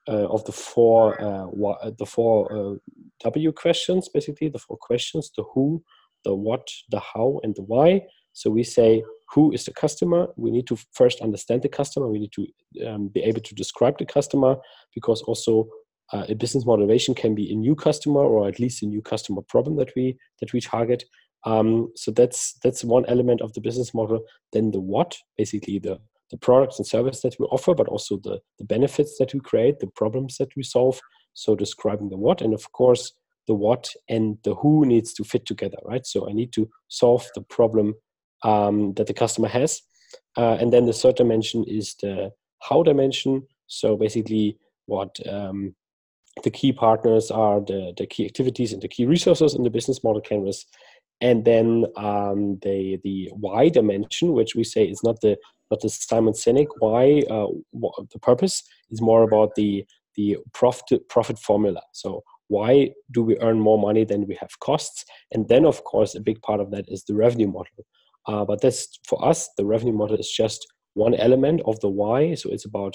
uh, 0.08 0.26
of 0.28 0.44
the 0.46 0.52
four 0.52 1.20
uh, 1.20 1.90
the 1.96 2.06
four 2.06 2.78
W 3.22 3.52
questions, 3.52 4.08
basically 4.08 4.48
the 4.48 4.58
four 4.58 4.76
questions: 4.78 5.30
the 5.36 5.44
who, 5.54 5.82
the 6.24 6.34
what, 6.34 6.68
the 6.90 7.00
how, 7.00 7.40
and 7.42 7.54
the 7.54 7.62
why. 7.62 8.02
So 8.32 8.50
we 8.50 8.64
say, 8.64 9.02
who 9.32 9.52
is 9.52 9.64
the 9.64 9.72
customer? 9.72 10.28
We 10.36 10.50
need 10.50 10.66
to 10.68 10.78
first 10.92 11.20
understand 11.20 11.62
the 11.62 11.68
customer. 11.68 12.08
We 12.08 12.18
need 12.18 12.32
to 12.32 12.46
um, 12.86 13.08
be 13.08 13.22
able 13.22 13.40
to 13.40 13.54
describe 13.54 13.98
the 13.98 14.06
customer 14.06 14.56
because 14.94 15.22
also 15.22 15.68
uh, 16.12 16.26
a 16.28 16.34
business 16.34 16.66
motivation 16.66 17.14
can 17.14 17.34
be 17.34 17.50
a 17.50 17.56
new 17.56 17.74
customer 17.74 18.20
or 18.20 18.46
at 18.46 18.58
least 18.58 18.82
a 18.82 18.86
new 18.86 19.00
customer 19.00 19.42
problem 19.48 19.76
that 19.76 19.92
we 19.96 20.18
that 20.40 20.52
we 20.52 20.60
target. 20.60 21.04
Um, 21.44 21.90
so 21.96 22.10
that's 22.10 22.58
that's 22.62 22.84
one 22.84 23.06
element 23.06 23.40
of 23.40 23.52
the 23.54 23.60
business 23.60 23.94
model. 23.94 24.20
Then 24.52 24.70
the 24.70 24.80
what, 24.80 25.16
basically 25.36 25.78
the 25.78 25.98
the 26.30 26.38
products 26.38 26.78
and 26.78 26.86
service 26.86 27.20
that 27.20 27.36
we 27.38 27.46
offer, 27.46 27.74
but 27.74 27.88
also 27.88 28.16
the, 28.16 28.40
the 28.58 28.64
benefits 28.64 29.18
that 29.18 29.34
we 29.34 29.40
create, 29.40 29.80
the 29.80 29.86
problems 29.88 30.38
that 30.38 30.48
we 30.56 30.62
solve. 30.62 30.98
So 31.34 31.54
describing 31.54 32.08
the 32.08 32.16
what, 32.16 32.40
and 32.40 32.54
of 32.54 32.72
course 32.72 33.12
the 33.46 33.54
what 33.54 33.90
and 34.08 34.38
the 34.44 34.54
who 34.54 34.86
needs 34.86 35.12
to 35.14 35.24
fit 35.24 35.46
together, 35.46 35.78
right? 35.84 36.06
So 36.06 36.28
I 36.28 36.32
need 36.32 36.52
to 36.52 36.68
solve 36.88 37.28
the 37.34 37.42
problem 37.42 37.94
um, 38.42 38.94
that 38.94 39.06
the 39.06 39.14
customer 39.14 39.48
has. 39.48 39.82
Uh, 40.36 40.56
and 40.60 40.72
then 40.72 40.86
the 40.86 40.92
third 40.92 41.16
dimension 41.16 41.64
is 41.66 41.94
the 42.00 42.30
how 42.60 42.82
dimension. 42.82 43.46
So 43.66 43.96
basically, 43.96 44.58
what 44.86 45.16
um, 45.28 45.74
the 46.44 46.50
key 46.50 46.72
partners 46.72 47.30
are, 47.30 47.60
the, 47.60 47.92
the 47.96 48.06
key 48.06 48.24
activities 48.24 48.72
and 48.72 48.82
the 48.82 48.88
key 48.88 49.06
resources 49.06 49.54
in 49.54 49.62
the 49.62 49.70
business 49.70 50.02
model 50.02 50.20
canvas. 50.20 50.64
And 51.20 51.44
then 51.44 51.86
um, 51.96 52.58
the 52.62 52.98
the 53.04 53.30
why 53.32 53.68
dimension, 53.68 54.32
which 54.32 54.56
we 54.56 54.64
say 54.64 54.84
is 54.84 55.04
not 55.04 55.20
the 55.20 55.36
not 55.70 55.80
the 55.80 55.88
Simon 55.88 56.32
Sinek 56.32 56.66
why. 56.78 57.22
Uh, 57.30 57.46
the 58.12 58.18
purpose 58.20 58.64
is 58.90 59.00
more 59.00 59.22
about 59.22 59.54
the 59.54 59.84
the 60.16 60.38
profit 60.52 61.08
profit 61.08 61.38
formula. 61.38 61.80
So 61.92 62.24
why 62.54 62.90
do 63.16 63.20
we 63.22 63.38
earn 63.46 63.58
more 63.68 63.78
money 63.88 64.04
than 64.04 64.26
we 64.26 64.36
have 64.42 64.60
costs? 64.60 65.04
And 65.32 65.48
then 65.48 65.64
of 65.64 65.82
course 65.84 66.14
a 66.14 66.20
big 66.28 66.40
part 66.42 66.60
of 66.60 66.70
that 66.72 66.84
is 66.88 67.04
the 67.04 67.14
revenue 67.14 67.50
model. 67.58 67.80
Uh, 68.28 68.44
but 68.44 68.60
that's 68.60 68.82
for 69.08 69.18
us 69.30 69.48
the 69.56 69.64
revenue 69.74 69.96
model 70.02 70.18
is 70.24 70.30
just 70.42 70.60
one 70.94 71.14
element 71.14 71.62
of 71.70 71.80
the 71.80 71.88
why. 71.88 72.34
So 72.34 72.50
it's 72.50 72.66
about 72.66 72.94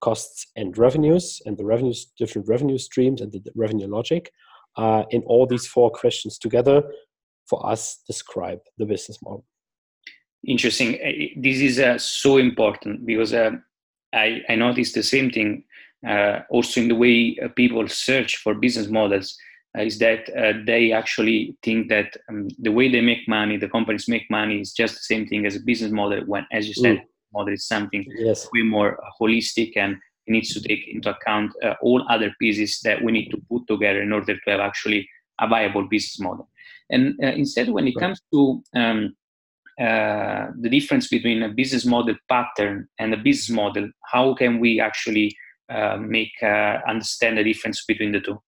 costs 0.00 0.46
and 0.56 0.76
revenues 0.76 1.40
and 1.46 1.56
the 1.56 1.64
revenues 1.64 2.12
different 2.18 2.48
revenue 2.48 2.78
streams 2.78 3.20
and 3.20 3.32
the 3.32 3.42
revenue 3.54 3.88
logic. 3.98 4.30
Uh, 4.76 5.04
in 5.10 5.22
all 5.22 5.46
these 5.46 5.66
four 5.66 5.90
questions 5.90 6.38
together 6.38 6.82
for 7.48 7.58
us 7.72 8.02
describe 8.06 8.60
the 8.78 8.84
business 8.84 9.18
model. 9.22 9.44
Interesting. 10.46 10.90
Uh, 10.94 11.40
this 11.46 11.58
is 11.68 11.78
uh, 11.78 11.96
so 11.98 12.36
important 12.36 13.06
because 13.06 13.32
uh, 13.32 13.52
I, 14.12 14.42
I 14.48 14.54
noticed 14.56 14.94
the 14.94 15.02
same 15.02 15.30
thing 15.30 15.64
also 16.50 16.80
in 16.80 16.88
the 16.88 16.94
way 16.94 17.38
uh, 17.42 17.48
people 17.48 17.86
search 17.88 18.36
for 18.36 18.54
business 18.54 18.88
models 18.88 19.36
uh, 19.76 19.82
is 19.82 19.98
that 19.98 20.28
uh, 20.36 20.54
they 20.64 20.92
actually 20.92 21.56
think 21.62 21.88
that 21.88 22.16
um, 22.28 22.48
the 22.58 22.72
way 22.72 22.90
they 22.90 23.00
make 23.00 23.28
money, 23.28 23.56
the 23.56 23.68
companies 23.68 24.08
make 24.08 24.30
money, 24.30 24.60
is 24.60 24.72
just 24.72 24.94
the 24.94 25.14
same 25.14 25.26
thing 25.26 25.44
as 25.44 25.56
a 25.56 25.60
business 25.60 25.92
model. 25.92 26.24
When, 26.24 26.46
as 26.50 26.66
you 26.66 26.74
said, 26.74 26.98
mm. 26.98 27.04
model 27.32 27.52
is 27.52 27.66
something 27.66 28.04
yes. 28.16 28.48
way 28.54 28.62
more 28.62 28.98
holistic 29.20 29.76
and 29.76 29.96
it 30.26 30.32
needs 30.32 30.54
to 30.54 30.60
take 30.60 30.88
into 30.88 31.10
account 31.10 31.52
uh, 31.62 31.74
all 31.82 32.04
other 32.08 32.34
pieces 32.40 32.80
that 32.84 33.02
we 33.02 33.12
need 33.12 33.30
to 33.30 33.42
put 33.50 33.66
together 33.68 34.02
in 34.02 34.12
order 34.12 34.34
to 34.34 34.50
have 34.50 34.60
actually 34.60 35.08
a 35.40 35.46
viable 35.46 35.86
business 35.88 36.18
model. 36.20 36.48
And 36.90 37.14
uh, 37.22 37.28
instead, 37.28 37.68
when 37.68 37.86
it 37.86 37.96
comes 37.98 38.20
to 38.32 38.62
um, 38.74 39.16
uh, 39.78 40.46
the 40.58 40.70
difference 40.70 41.08
between 41.08 41.42
a 41.42 41.50
business 41.50 41.84
model 41.84 42.16
pattern 42.30 42.88
and 42.98 43.12
a 43.12 43.18
business 43.18 43.50
model, 43.50 43.90
how 44.04 44.34
can 44.34 44.58
we 44.58 44.80
actually 44.80 45.36
uh, 45.68 45.96
make 45.96 46.32
uh, 46.42 46.78
understand 46.86 47.38
the 47.38 47.44
difference 47.44 47.84
between 47.84 48.12
the 48.12 48.20
2 48.20 48.38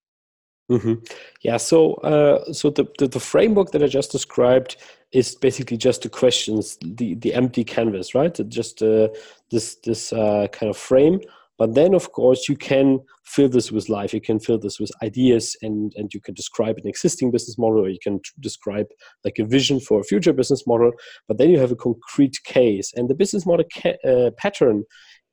mm-hmm. 0.71 0.95
Yeah. 1.43 1.57
So, 1.57 1.95
uh, 1.95 2.53
so 2.53 2.71
the, 2.71 2.87
the, 2.99 3.09
the 3.09 3.21
framework 3.21 3.73
that 3.73 3.83
I 3.83 3.87
just 3.87 4.13
described 4.13 4.77
is 5.13 5.35
basically 5.35 5.77
just 5.77 6.03
the 6.03 6.09
questions, 6.09 6.79
the 6.83 7.15
the 7.15 7.35
empty 7.35 7.65
canvas, 7.65 8.15
right? 8.15 8.39
Just 8.49 8.83
uh, 8.83 9.09
this 9.51 9.77
this 9.85 10.13
uh, 10.13 10.47
kind 10.53 10.71
of 10.71 10.77
frame. 10.77 11.21
But 11.57 11.75
then, 11.75 11.93
of 11.93 12.13
course, 12.13 12.49
you 12.49 12.57
can 12.57 13.01
fill 13.25 13.49
this 13.49 13.73
with 13.73 13.89
life. 13.89 14.15
You 14.15 14.21
can 14.21 14.39
fill 14.39 14.59
this 14.59 14.79
with 14.79 14.93
ideas, 15.03 15.57
and 15.63 15.93
and 15.97 16.13
you 16.13 16.21
can 16.21 16.35
describe 16.35 16.77
an 16.79 16.87
existing 16.87 17.31
business 17.31 17.59
model, 17.59 17.81
or 17.81 17.89
you 17.89 17.99
can 18.03 18.21
describe 18.39 18.87
like 19.25 19.39
a 19.39 19.45
vision 19.45 19.81
for 19.81 20.01
a 20.01 20.05
future 20.05 20.33
business 20.33 20.67
model. 20.67 20.93
But 21.27 21.39
then 21.39 21.51
you 21.51 21.59
have 21.59 21.73
a 21.73 21.77
concrete 21.77 22.37
case, 22.45 22.93
and 22.95 23.09
the 23.09 23.15
business 23.15 23.47
model 23.47 23.65
ca- 23.73 24.31
pattern 24.37 24.85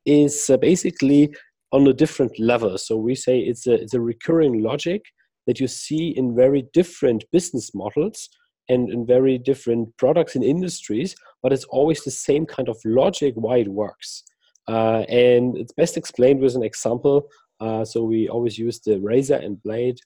is 0.06 0.50
basically 0.62 1.36
on 1.72 1.88
a 1.88 1.94
different 1.94 2.40
level. 2.40 2.78
So 2.78 2.96
we 2.96 3.16
say 3.16 3.40
it's 3.40 3.68
a, 3.68 3.74
it's 3.74 3.94
a 3.94 4.02
recurring 4.02 4.62
logic 4.62 5.04
that 5.48 5.60
you 5.60 5.68
see 5.68 6.10
in 6.10 6.36
very 6.36 6.66
different 6.74 7.24
business 7.32 7.74
models 7.74 8.30
and 8.70 8.90
in 8.90 9.06
very 9.06 9.38
different 9.38 9.96
products 9.98 10.36
and 10.36 10.44
industries, 10.44 11.16
but 11.44 11.54
it's 11.54 11.66
always 11.66 12.04
the 12.04 12.12
same 12.12 12.46
kind 12.46 12.68
of 12.68 12.78
logic 12.84 13.34
why 13.36 13.58
it 13.58 13.68
works. 13.68 14.24
Uh, 14.68 15.04
and 15.10 15.56
it's 15.58 15.74
best 15.74 15.98
explained 15.98 16.40
with 16.40 16.56
an 16.56 16.64
example. 16.64 17.28
Uh, 17.60 17.86
so 17.86 18.04
we 18.04 18.28
always 18.28 18.58
use 18.58 18.80
the 18.80 19.00
razor 19.00 19.36
and 19.36 19.62
blade 19.62 19.98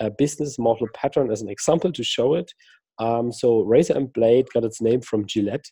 uh, 0.00 0.10
business 0.16 0.58
model 0.58 0.86
pattern 0.94 1.30
as 1.30 1.42
an 1.42 1.48
example 1.48 1.92
to 1.92 2.02
show 2.02 2.34
it. 2.34 2.50
Um, 2.98 3.30
so 3.30 3.60
razor 3.60 3.94
and 3.94 4.10
blade 4.12 4.46
got 4.54 4.64
its 4.64 4.80
name 4.80 5.02
from 5.02 5.26
Gillette, 5.26 5.66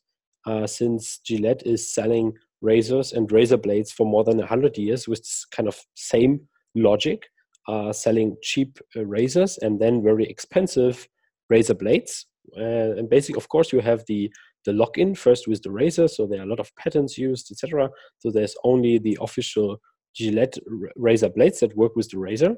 uh, 0.47 0.67
since 0.67 1.21
Gillette 1.21 1.63
is 1.65 1.95
selling 1.95 2.35
razors 2.65 3.13
and 3.13 3.31
razor 3.31 3.59
blades 3.59 3.93
for 3.93 4.07
more 4.07 4.25
than 4.25 4.39
100 4.39 4.79
years 4.79 5.07
with 5.07 5.21
this 5.21 5.47
kind 5.51 5.69
of 5.69 5.79
same 5.95 6.41
logic, 6.75 7.27
uh, 7.69 7.93
selling 7.93 8.37
cheap 8.43 8.79
uh, 8.97 9.05
razors 9.05 9.59
and 9.59 9.81
then 9.81 10.03
very 10.03 10.25
expensive 10.25 11.07
razor 11.51 11.75
blades. 11.75 12.27
Uh, 12.57 12.97
and 12.99 13.09
basically, 13.09 13.39
of 13.39 13.49
course, 13.49 13.73
you 13.73 13.81
have 13.81 14.05
the 14.07 14.31
the 14.65 14.73
lock-in 14.73 15.15
first 15.15 15.47
with 15.47 15.63
the 15.63 15.71
razor, 15.71 16.09
so 16.09 16.27
there 16.27 16.41
are 16.41 16.45
a 16.45 16.49
lot 16.49 16.59
of 16.61 16.75
patents 16.77 17.19
used, 17.19 17.53
etc. 17.53 17.91
So 18.21 18.31
there's 18.31 18.57
only 18.65 18.99
the 18.99 19.19
official 19.21 19.77
Gillette 20.15 20.57
razor 20.97 21.29
blades 21.29 21.61
that 21.61 21.77
work 21.77 21.95
with 21.97 22.09
the 22.09 22.19
razor, 22.19 22.57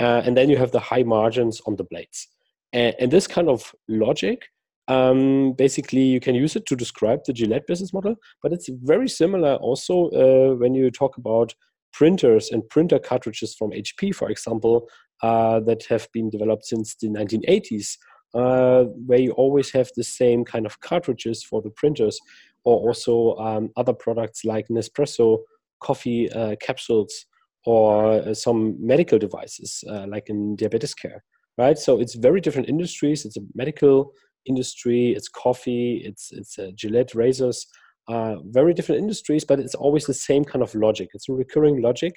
uh, 0.00 0.22
and 0.24 0.36
then 0.36 0.50
you 0.50 0.56
have 0.56 0.72
the 0.72 0.80
high 0.80 1.04
margins 1.04 1.60
on 1.66 1.76
the 1.76 1.84
blades. 1.84 2.26
And, 2.72 2.94
and 2.98 3.10
this 3.12 3.28
kind 3.28 3.48
of 3.48 3.72
logic 3.88 4.48
um, 4.88 5.52
basically 5.52 6.02
you 6.02 6.20
can 6.20 6.34
use 6.34 6.56
it 6.56 6.66
to 6.66 6.76
describe 6.76 7.20
the 7.24 7.32
Gillette 7.32 7.66
business 7.66 7.92
model, 7.92 8.16
but 8.42 8.52
it's 8.52 8.68
very 8.68 9.08
similar 9.08 9.54
also 9.56 10.10
uh, 10.10 10.54
when 10.54 10.74
you 10.74 10.90
talk 10.90 11.16
about 11.16 11.54
printers 11.92 12.50
and 12.50 12.68
printer 12.68 12.98
cartridges 12.98 13.54
from 13.54 13.70
HP, 13.70 14.14
for 14.14 14.30
example, 14.30 14.88
uh, 15.22 15.60
that 15.60 15.84
have 15.86 16.08
been 16.12 16.28
developed 16.28 16.66
since 16.66 16.96
the 16.96 17.08
1980s, 17.08 17.96
uh, 18.34 18.84
where 19.06 19.20
you 19.20 19.30
always 19.32 19.70
have 19.70 19.88
the 19.96 20.04
same 20.04 20.44
kind 20.44 20.66
of 20.66 20.80
cartridges 20.80 21.42
for 21.42 21.62
the 21.62 21.70
printers, 21.70 22.18
or 22.64 22.88
also 22.88 23.36
um, 23.36 23.70
other 23.76 23.92
products 23.92 24.44
like 24.44 24.66
Nespresso 24.68 25.38
coffee 25.80 26.30
uh, 26.32 26.56
capsules 26.60 27.26
or 27.66 28.12
uh, 28.12 28.34
some 28.34 28.76
medical 28.84 29.18
devices 29.18 29.84
uh, 29.88 30.06
like 30.08 30.28
in 30.28 30.56
diabetes 30.56 30.94
care 30.94 31.22
right? 31.58 31.78
So 31.78 32.00
it's 32.00 32.14
very 32.14 32.40
different 32.40 32.68
industries. 32.68 33.24
It's 33.24 33.36
a 33.36 33.42
medical 33.54 34.12
industry 34.46 35.12
it's 35.12 35.28
coffee 35.28 36.02
it's 36.04 36.32
it's 36.32 36.58
uh, 36.58 36.70
gillette 36.74 37.14
razors 37.14 37.66
uh, 38.08 38.36
very 38.46 38.74
different 38.74 39.00
industries 39.00 39.44
but 39.44 39.58
it's 39.58 39.74
always 39.74 40.06
the 40.06 40.14
same 40.14 40.44
kind 40.44 40.62
of 40.62 40.74
logic 40.74 41.08
it's 41.14 41.28
a 41.28 41.32
recurring 41.32 41.80
logic 41.80 42.14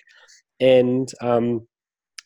and 0.60 1.12
um, 1.22 1.66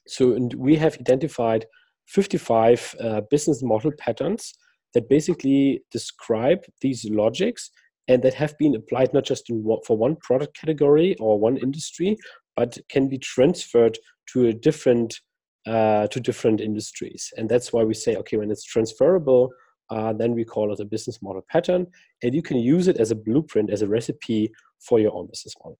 so 0.07 0.33
and 0.33 0.53
we 0.55 0.75
have 0.75 0.97
identified 0.99 1.65
55 2.07 2.95
uh, 2.99 3.21
business 3.29 3.63
model 3.63 3.91
patterns 3.97 4.53
that 4.93 5.09
basically 5.09 5.83
describe 5.91 6.63
these 6.81 7.05
logics 7.05 7.71
and 8.07 8.21
that 8.23 8.33
have 8.33 8.57
been 8.57 8.75
applied 8.75 9.13
not 9.13 9.23
just 9.23 9.49
in, 9.49 9.63
for 9.85 9.97
one 9.97 10.17
product 10.17 10.57
category 10.59 11.15
or 11.19 11.39
one 11.39 11.57
industry, 11.57 12.17
but 12.57 12.77
can 12.89 13.07
be 13.07 13.17
transferred 13.17 13.97
to 14.33 14.47
a 14.47 14.53
different 14.53 15.19
uh, 15.67 16.07
to 16.07 16.19
different 16.19 16.59
industries. 16.59 17.31
And 17.37 17.47
that's 17.47 17.71
why 17.71 17.83
we 17.83 17.93
say, 17.93 18.15
okay, 18.15 18.37
when 18.37 18.49
it's 18.49 18.65
transferable, 18.65 19.51
uh, 19.91 20.13
then 20.13 20.33
we 20.33 20.43
call 20.45 20.73
it 20.73 20.79
a 20.79 20.85
business 20.85 21.21
model 21.21 21.45
pattern, 21.49 21.85
and 22.23 22.33
you 22.33 22.41
can 22.41 22.57
use 22.57 22.87
it 22.87 22.97
as 22.97 23.11
a 23.11 23.15
blueprint, 23.15 23.69
as 23.69 23.81
a 23.81 23.87
recipe 23.87 24.51
for 24.79 24.99
your 24.99 25.13
own 25.13 25.27
business 25.27 25.53
model. 25.63 25.77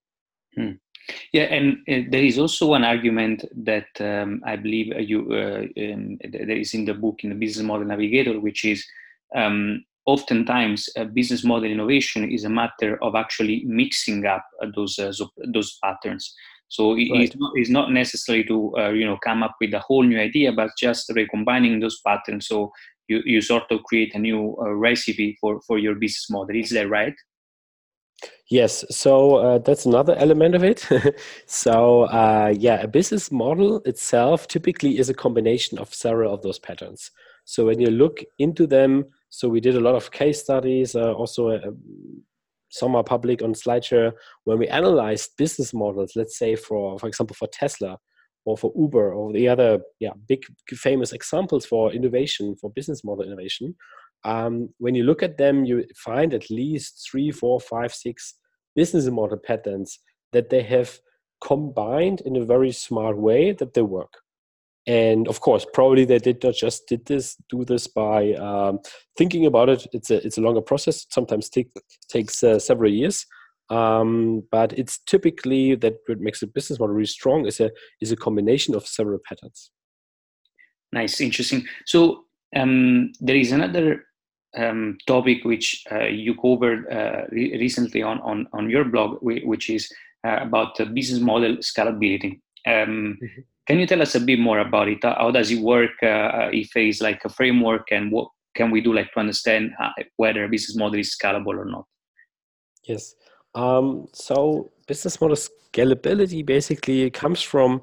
Hmm. 0.56 0.72
Yeah, 1.34 1.44
and 1.44 1.78
uh, 1.90 2.10
there 2.12 2.24
is 2.24 2.38
also 2.38 2.68
one 2.68 2.84
argument 2.84 3.46
that 3.64 3.88
um, 4.00 4.42
I 4.46 4.56
believe 4.56 4.88
you 5.00 5.22
uh, 5.32 5.66
in, 5.76 6.20
there 6.30 6.58
is 6.58 6.74
in 6.74 6.86
the 6.86 6.94
book 6.94 7.24
in 7.24 7.30
the 7.30 7.36
Business 7.36 7.66
Model 7.66 7.88
Navigator, 7.88 8.40
which 8.40 8.66
is 8.66 8.86
um, 9.36 9.84
oftentimes 10.06 10.90
a 10.98 11.06
business 11.06 11.44
model 11.44 11.72
innovation 11.72 12.30
is 12.30 12.44
a 12.44 12.50
matter 12.50 13.02
of 13.04 13.16
actually 13.16 13.64
mixing 13.66 14.26
up 14.26 14.46
uh, 14.62 14.68
those 14.76 15.00
uh, 15.00 15.12
those 15.54 15.78
patterns. 15.84 16.36
So 16.68 16.94
right. 16.94 17.10
it's, 17.12 17.36
not, 17.36 17.52
it's 17.56 17.70
not 17.70 17.92
necessary 17.92 18.46
to 18.46 18.74
uh, 18.78 18.90
you 18.92 19.06
know 19.06 19.18
come 19.24 19.44
up 19.44 19.56
with 19.60 19.74
a 19.74 19.80
whole 19.80 20.04
new 20.04 20.20
idea, 20.20 20.52
but 20.52 20.72
just 20.78 21.12
recombining 21.14 21.80
those 21.80 22.00
patterns. 22.06 22.48
So 22.48 22.72
you, 23.12 23.22
you 23.26 23.42
sort 23.42 23.72
of 23.72 23.84
create 23.84 24.16
a 24.16 24.20
new 24.20 24.56
uh, 24.62 24.74
recipe 24.88 25.38
for, 25.40 25.62
for 25.68 25.78
your 25.78 25.96
business 25.96 26.30
model. 26.30 26.56
Is 26.56 26.70
that 26.72 26.90
right? 26.90 27.14
Yes, 28.50 28.86
so 28.90 29.36
uh, 29.38 29.58
that's 29.60 29.86
another 29.86 30.16
element 30.16 30.56
of 30.56 30.64
it. 30.64 30.88
so, 31.46 32.04
uh, 32.04 32.54
yeah, 32.56 32.82
a 32.82 32.88
business 32.88 33.32
model 33.32 33.82
itself 33.86 34.48
typically 34.48 35.00
is 35.00 35.10
a 35.10 35.14
combination 35.14 35.80
of 35.80 35.94
several 35.94 36.34
of 36.34 36.42
those 36.42 36.60
patterns. 36.60 37.12
So, 37.46 37.66
when 37.66 37.80
you 37.80 37.90
look 37.90 38.20
into 38.38 38.68
them, 38.68 39.06
so 39.30 39.50
we 39.50 39.62
did 39.62 39.76
a 39.76 39.80
lot 39.80 39.96
of 39.96 40.12
case 40.12 40.40
studies, 40.44 40.96
uh, 40.96 41.14
also 41.14 41.50
uh, 41.50 41.72
some 42.70 42.96
are 42.96 43.04
public 43.04 43.42
on 43.42 43.54
SlideShare, 43.54 44.12
when 44.44 44.60
we 44.60 44.68
analyzed 44.68 45.38
business 45.38 45.74
models, 45.74 46.12
let's 46.16 46.38
say 46.38 46.56
for, 46.56 47.00
for 47.00 47.08
example, 47.08 47.36
for 47.36 47.48
Tesla 47.48 47.98
or 48.46 48.58
for 48.58 48.72
Uber 48.76 49.14
or 49.14 49.32
the 49.32 49.48
other 49.48 49.80
yeah, 50.00 50.12
big 50.28 50.44
famous 50.70 51.14
examples 51.14 51.66
for 51.66 51.94
innovation, 51.94 52.56
for 52.56 52.72
business 52.72 53.04
model 53.04 53.26
innovation, 53.26 53.76
um, 54.24 54.70
when 54.78 54.96
you 54.96 55.04
look 55.04 55.24
at 55.24 55.38
them, 55.38 55.66
you 55.66 55.86
find 55.96 56.34
at 56.34 56.50
least 56.50 57.08
three, 57.10 57.32
four, 57.32 57.60
five, 57.60 57.94
six 57.94 58.36
business 58.76 59.06
model 59.08 59.38
patterns 59.38 60.00
that 60.32 60.50
they 60.50 60.64
have 60.64 61.00
combined 61.44 62.22
in 62.22 62.36
a 62.36 62.46
very 62.46 62.72
smart 62.72 63.18
way 63.18 63.52
that 63.52 63.74
they 63.74 63.82
work. 63.82 64.14
And 64.88 65.28
of 65.28 65.42
course 65.42 65.66
probably 65.74 66.06
they 66.06 66.18
did 66.18 66.44
not 66.44 66.56
just 66.56 66.88
did 66.88 67.06
this 67.06 67.36
do 67.50 67.64
this 67.64 67.86
by 67.88 68.34
um, 68.34 68.80
thinking 69.16 69.46
about 69.46 69.70
it. 69.70 69.86
It's 69.94 70.10
a 70.10 70.26
it's 70.26 70.40
a 70.40 70.42
longer 70.42 70.62
process. 70.62 71.06
Sometimes 71.10 71.50
take, 71.50 71.70
takes 72.10 72.44
uh, 72.44 72.58
several 72.58 72.92
years 72.92 73.26
um, 73.72 74.44
but 74.52 74.74
it's 74.78 75.00
typically 75.00 75.76
that 75.76 75.96
what 76.08 76.20
makes 76.20 76.42
a 76.42 76.48
business 76.48 76.80
model 76.80 76.96
really 76.96 77.06
strong 77.06 77.46
is 77.46 77.60
a 77.60 77.72
is 78.02 78.12
a 78.12 78.16
combination 78.16 78.76
of 78.76 78.86
several 78.86 79.20
patterns 79.28 79.72
nice 80.92 81.22
interesting 81.22 81.66
so 81.86 82.26
um, 82.56 83.12
there 83.20 83.38
is 83.38 83.52
another 83.52 84.04
um, 84.58 84.98
topic 85.08 85.46
which 85.46 85.84
uh, 85.92 86.04
you 86.04 86.36
covered 86.36 86.92
uh, 86.92 87.24
re- 87.32 87.58
recently 87.58 88.04
on, 88.04 88.20
on 88.22 88.48
on 88.54 88.70
your 88.70 88.84
blog 88.84 89.18
which 89.22 89.70
is 89.70 89.90
uh, 90.28 90.38
about 90.42 90.78
business 90.94 91.22
model 91.22 91.58
scalability 91.58 92.40
um, 92.68 93.18
mm-hmm. 93.24 93.42
Can 93.68 93.80
you 93.80 93.88
tell 93.88 94.02
us 94.02 94.16
a 94.16 94.20
bit 94.20 94.40
more 94.40 94.60
about 94.60 94.90
it? 94.90 95.00
How 95.04 95.32
does 95.32 95.52
it 95.52 95.62
work? 95.62 95.92
Uh, 96.04 96.50
if 96.52 96.72
there 96.74 96.86
is 96.86 97.00
like 97.00 97.24
a 97.24 97.30
framework, 97.30 97.88
and 97.92 98.12
what 98.12 98.28
can 98.56 98.72
we 98.72 98.82
do 98.82 98.94
like 98.94 99.12
to 99.14 99.20
understand 99.20 99.72
how, 99.78 99.92
whether 100.18 100.44
a 100.44 100.50
business 100.50 100.76
model 100.76 101.00
is 101.00 101.16
scalable 101.16 101.58
or 101.58 101.66
not? 101.66 101.86
Yes. 102.84 103.14
Um, 103.56 104.08
so 104.14 104.72
business 104.88 105.20
model 105.20 105.38
scalability 105.38 106.46
basically 106.46 107.10
comes 107.10 107.42
from 107.42 107.82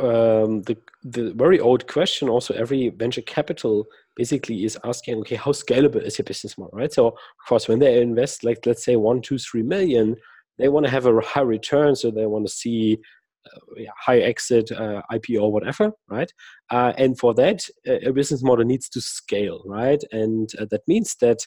um, 0.00 0.62
the 0.62 0.76
the 1.02 1.32
very 1.34 1.60
old 1.60 1.86
question. 1.86 2.28
Also, 2.28 2.54
every 2.54 2.88
venture 2.90 3.22
capital 3.22 3.86
basically 4.16 4.64
is 4.64 4.78
asking, 4.84 5.18
okay, 5.18 5.36
how 5.36 5.52
scalable 5.52 6.02
is 6.02 6.18
your 6.18 6.24
business 6.24 6.56
model, 6.58 6.76
right? 6.76 6.92
So, 6.92 7.08
of 7.08 7.48
course, 7.48 7.68
when 7.68 7.78
they 7.78 8.00
invest, 8.00 8.42
like 8.42 8.64
let's 8.66 8.84
say 8.84 8.96
one, 8.96 9.20
two, 9.20 9.38
three 9.38 9.62
million, 9.62 10.16
they 10.58 10.68
want 10.68 10.86
to 10.86 10.90
have 10.90 11.06
a 11.06 11.20
high 11.20 11.42
return, 11.42 11.94
so 11.94 12.10
they 12.10 12.26
want 12.26 12.46
to 12.46 12.52
see 12.52 12.98
uh, 13.46 13.82
high 13.98 14.18
exit, 14.18 14.72
uh, 14.72 15.02
IPO, 15.12 15.52
whatever, 15.52 15.92
right? 16.08 16.32
Uh, 16.70 16.92
and 16.96 17.18
for 17.18 17.34
that, 17.34 17.60
a 17.86 18.10
business 18.12 18.42
model 18.42 18.64
needs 18.64 18.88
to 18.88 19.00
scale, 19.00 19.62
right? 19.66 20.02
And 20.10 20.48
that 20.58 20.82
means 20.88 21.14
that 21.20 21.38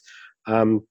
um, 0.46 0.86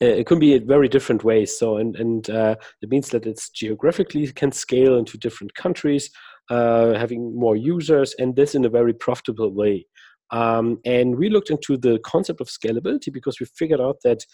it 0.00 0.26
can 0.26 0.38
be 0.38 0.54
in 0.54 0.66
very 0.66 0.88
different 0.88 1.24
ways. 1.24 1.56
So, 1.56 1.76
and 1.76 1.96
and 1.96 2.30
uh, 2.30 2.56
it 2.82 2.90
means 2.90 3.10
that 3.10 3.26
it's 3.26 3.50
geographically 3.50 4.26
can 4.32 4.52
scale 4.52 4.96
into 4.98 5.18
different 5.18 5.54
countries, 5.54 6.10
uh, 6.50 6.94
having 6.94 7.38
more 7.38 7.56
users, 7.56 8.14
and 8.18 8.34
this 8.34 8.54
in 8.54 8.64
a 8.64 8.70
very 8.70 8.92
profitable 8.92 9.52
way. 9.52 9.86
Um, 10.30 10.80
and 10.84 11.16
we 11.16 11.28
looked 11.28 11.50
into 11.50 11.76
the 11.76 12.00
concept 12.04 12.40
of 12.40 12.48
scalability 12.48 13.12
because 13.12 13.38
we 13.38 13.46
figured 13.46 13.80
out 13.80 13.98
that 14.04 14.24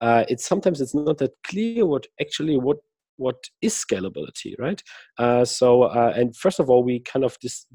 uh, 0.00 0.24
it's 0.28 0.46
sometimes 0.46 0.80
it's 0.80 0.94
not 0.94 1.18
that 1.18 1.32
clear 1.44 1.86
what 1.86 2.06
actually 2.20 2.56
what 2.56 2.78
what 3.18 3.36
is 3.60 3.74
scalability, 3.74 4.54
right? 4.58 4.82
Uh, 5.18 5.44
so, 5.44 5.82
uh, 5.82 6.12
and 6.16 6.34
first 6.34 6.60
of 6.60 6.70
all, 6.70 6.82
we 6.82 7.00
kind 7.00 7.24
of 7.24 7.36
just 7.40 7.66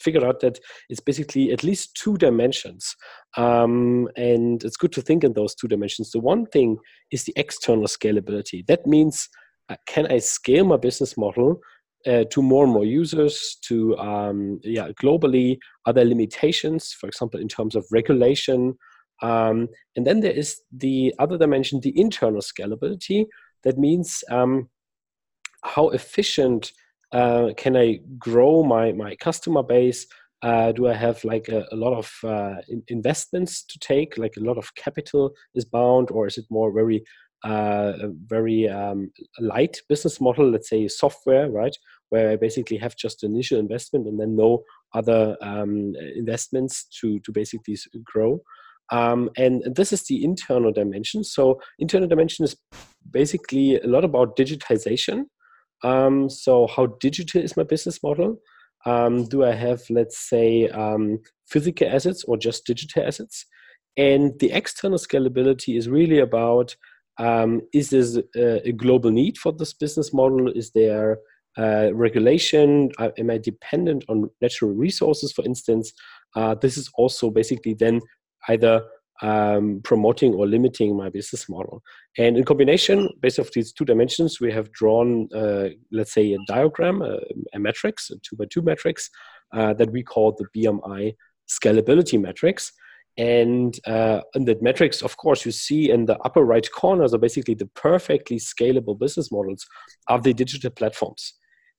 figured 0.00 0.24
out 0.24 0.40
that 0.40 0.58
it's 0.88 1.00
basically 1.00 1.52
at 1.52 1.62
least 1.62 1.94
two 1.94 2.16
dimensions, 2.16 2.96
um, 3.36 4.08
and 4.16 4.64
it's 4.64 4.76
good 4.76 4.92
to 4.92 5.02
think 5.02 5.22
in 5.22 5.34
those 5.34 5.54
two 5.54 5.68
dimensions. 5.68 6.10
The 6.10 6.20
one 6.20 6.46
thing 6.46 6.78
is 7.12 7.24
the 7.24 7.34
external 7.36 7.86
scalability. 7.86 8.66
That 8.66 8.86
means, 8.86 9.28
uh, 9.68 9.76
can 9.86 10.10
I 10.10 10.18
scale 10.18 10.64
my 10.64 10.76
business 10.76 11.16
model 11.16 11.60
uh, 12.06 12.24
to 12.30 12.42
more 12.42 12.64
and 12.64 12.72
more 12.72 12.84
users, 12.84 13.56
to 13.62 13.96
um, 13.98 14.60
yeah, 14.62 14.88
globally, 15.02 15.58
other 15.86 16.04
limitations, 16.04 16.92
for 16.92 17.08
example, 17.08 17.40
in 17.40 17.48
terms 17.48 17.74
of 17.74 17.84
regulation. 17.90 18.76
Um, 19.20 19.68
and 19.96 20.06
then 20.06 20.20
there 20.20 20.32
is 20.32 20.60
the 20.72 21.12
other 21.18 21.36
dimension, 21.36 21.80
the 21.80 21.98
internal 21.98 22.40
scalability. 22.40 23.26
That 23.64 23.78
means 23.78 24.22
um, 24.30 24.68
how 25.64 25.88
efficient 25.90 26.72
uh, 27.12 27.50
can 27.56 27.76
I 27.76 28.00
grow 28.18 28.62
my 28.62 28.92
my 28.92 29.16
customer 29.16 29.62
base? 29.62 30.06
Uh, 30.42 30.70
do 30.70 30.86
I 30.86 30.94
have 30.94 31.24
like 31.24 31.48
a, 31.48 31.66
a 31.72 31.76
lot 31.76 31.96
of 31.96 32.12
uh, 32.22 32.56
in 32.68 32.82
investments 32.88 33.64
to 33.64 33.78
take? 33.78 34.18
Like 34.18 34.36
a 34.36 34.44
lot 34.44 34.58
of 34.58 34.74
capital 34.74 35.32
is 35.54 35.64
bound, 35.64 36.10
or 36.10 36.26
is 36.26 36.38
it 36.38 36.44
more 36.50 36.72
very 36.72 37.02
uh, 37.44 37.92
very 38.26 38.68
um, 38.68 39.10
light 39.40 39.80
business 39.88 40.20
model? 40.20 40.50
Let's 40.50 40.68
say 40.68 40.86
software, 40.88 41.50
right? 41.50 41.76
Where 42.10 42.30
I 42.30 42.36
basically 42.36 42.76
have 42.78 42.96
just 42.96 43.24
initial 43.24 43.58
investment 43.58 44.06
and 44.06 44.20
then 44.20 44.36
no 44.36 44.62
other 44.94 45.36
um, 45.40 45.94
investments 46.14 46.84
to 47.00 47.18
to 47.20 47.32
basically 47.32 47.76
grow. 48.04 48.40
Um, 48.90 49.28
and 49.36 49.62
this 49.74 49.92
is 49.92 50.06
the 50.06 50.24
internal 50.24 50.72
dimension. 50.72 51.22
So 51.22 51.60
internal 51.78 52.08
dimension 52.08 52.44
is 52.44 52.56
basically 53.10 53.80
a 53.80 53.86
lot 53.86 54.04
about 54.04 54.36
digitization 54.36 55.24
um, 55.82 56.28
so, 56.28 56.66
how 56.66 56.86
digital 57.00 57.42
is 57.42 57.56
my 57.56 57.62
business 57.62 58.02
model? 58.02 58.40
Um, 58.86 59.24
do 59.24 59.44
I 59.44 59.52
have, 59.52 59.82
let's 59.90 60.28
say, 60.28 60.68
um, 60.68 61.18
physical 61.46 61.88
assets 61.88 62.24
or 62.24 62.36
just 62.36 62.64
digital 62.64 63.04
assets? 63.04 63.44
And 63.96 64.38
the 64.38 64.52
external 64.52 64.98
scalability 64.98 65.76
is 65.76 65.88
really 65.88 66.20
about 66.20 66.76
um, 67.18 67.62
is 67.72 67.90
this 67.90 68.16
a, 68.36 68.68
a, 68.68 68.72
global 68.72 69.10
need 69.10 69.38
for 69.38 69.52
this 69.52 69.72
business 69.72 70.14
model? 70.14 70.52
Is 70.52 70.70
there 70.70 71.18
uh, 71.56 71.92
regulation? 71.92 72.90
Uh, 72.98 73.10
am 73.18 73.30
I 73.30 73.38
dependent 73.38 74.04
on 74.08 74.30
natural 74.40 74.70
resources, 74.70 75.32
for 75.32 75.44
instance? 75.44 75.92
Uh, 76.36 76.54
this 76.54 76.76
is 76.76 76.88
also 76.94 77.30
basically 77.30 77.74
then 77.74 78.00
either 78.48 78.82
um, 79.22 79.80
promoting 79.82 80.34
or 80.34 80.46
limiting 80.46 80.96
my 80.96 81.08
business 81.08 81.48
model. 81.48 81.82
And 82.16 82.36
in 82.36 82.44
combination, 82.44 83.08
based 83.20 83.38
off 83.38 83.50
these 83.52 83.72
two 83.72 83.84
dimensions, 83.84 84.40
we 84.40 84.52
have 84.52 84.70
drawn, 84.72 85.28
uh, 85.34 85.68
let's 85.90 86.12
say, 86.12 86.32
a 86.32 86.38
diagram, 86.46 87.02
a, 87.02 87.18
a 87.54 87.58
matrix, 87.58 88.10
a 88.10 88.16
two 88.22 88.36
by 88.36 88.44
two 88.50 88.62
matrix, 88.62 89.10
uh, 89.52 89.74
that 89.74 89.90
we 89.90 90.02
call 90.02 90.36
the 90.38 90.46
BMI 90.56 91.14
scalability 91.48 92.20
matrix. 92.20 92.72
And 93.16 93.76
uh, 93.86 94.20
in 94.34 94.44
that 94.44 94.62
matrix, 94.62 95.02
of 95.02 95.16
course, 95.16 95.44
you 95.44 95.50
see 95.50 95.90
in 95.90 96.06
the 96.06 96.16
upper 96.18 96.44
right 96.44 96.70
corner, 96.70 97.08
so 97.08 97.18
basically 97.18 97.54
the 97.54 97.66
perfectly 97.66 98.36
scalable 98.36 98.96
business 98.96 99.32
models 99.32 99.66
of 100.06 100.22
the 100.22 100.32
digital 100.32 100.70
platforms. 100.70 101.34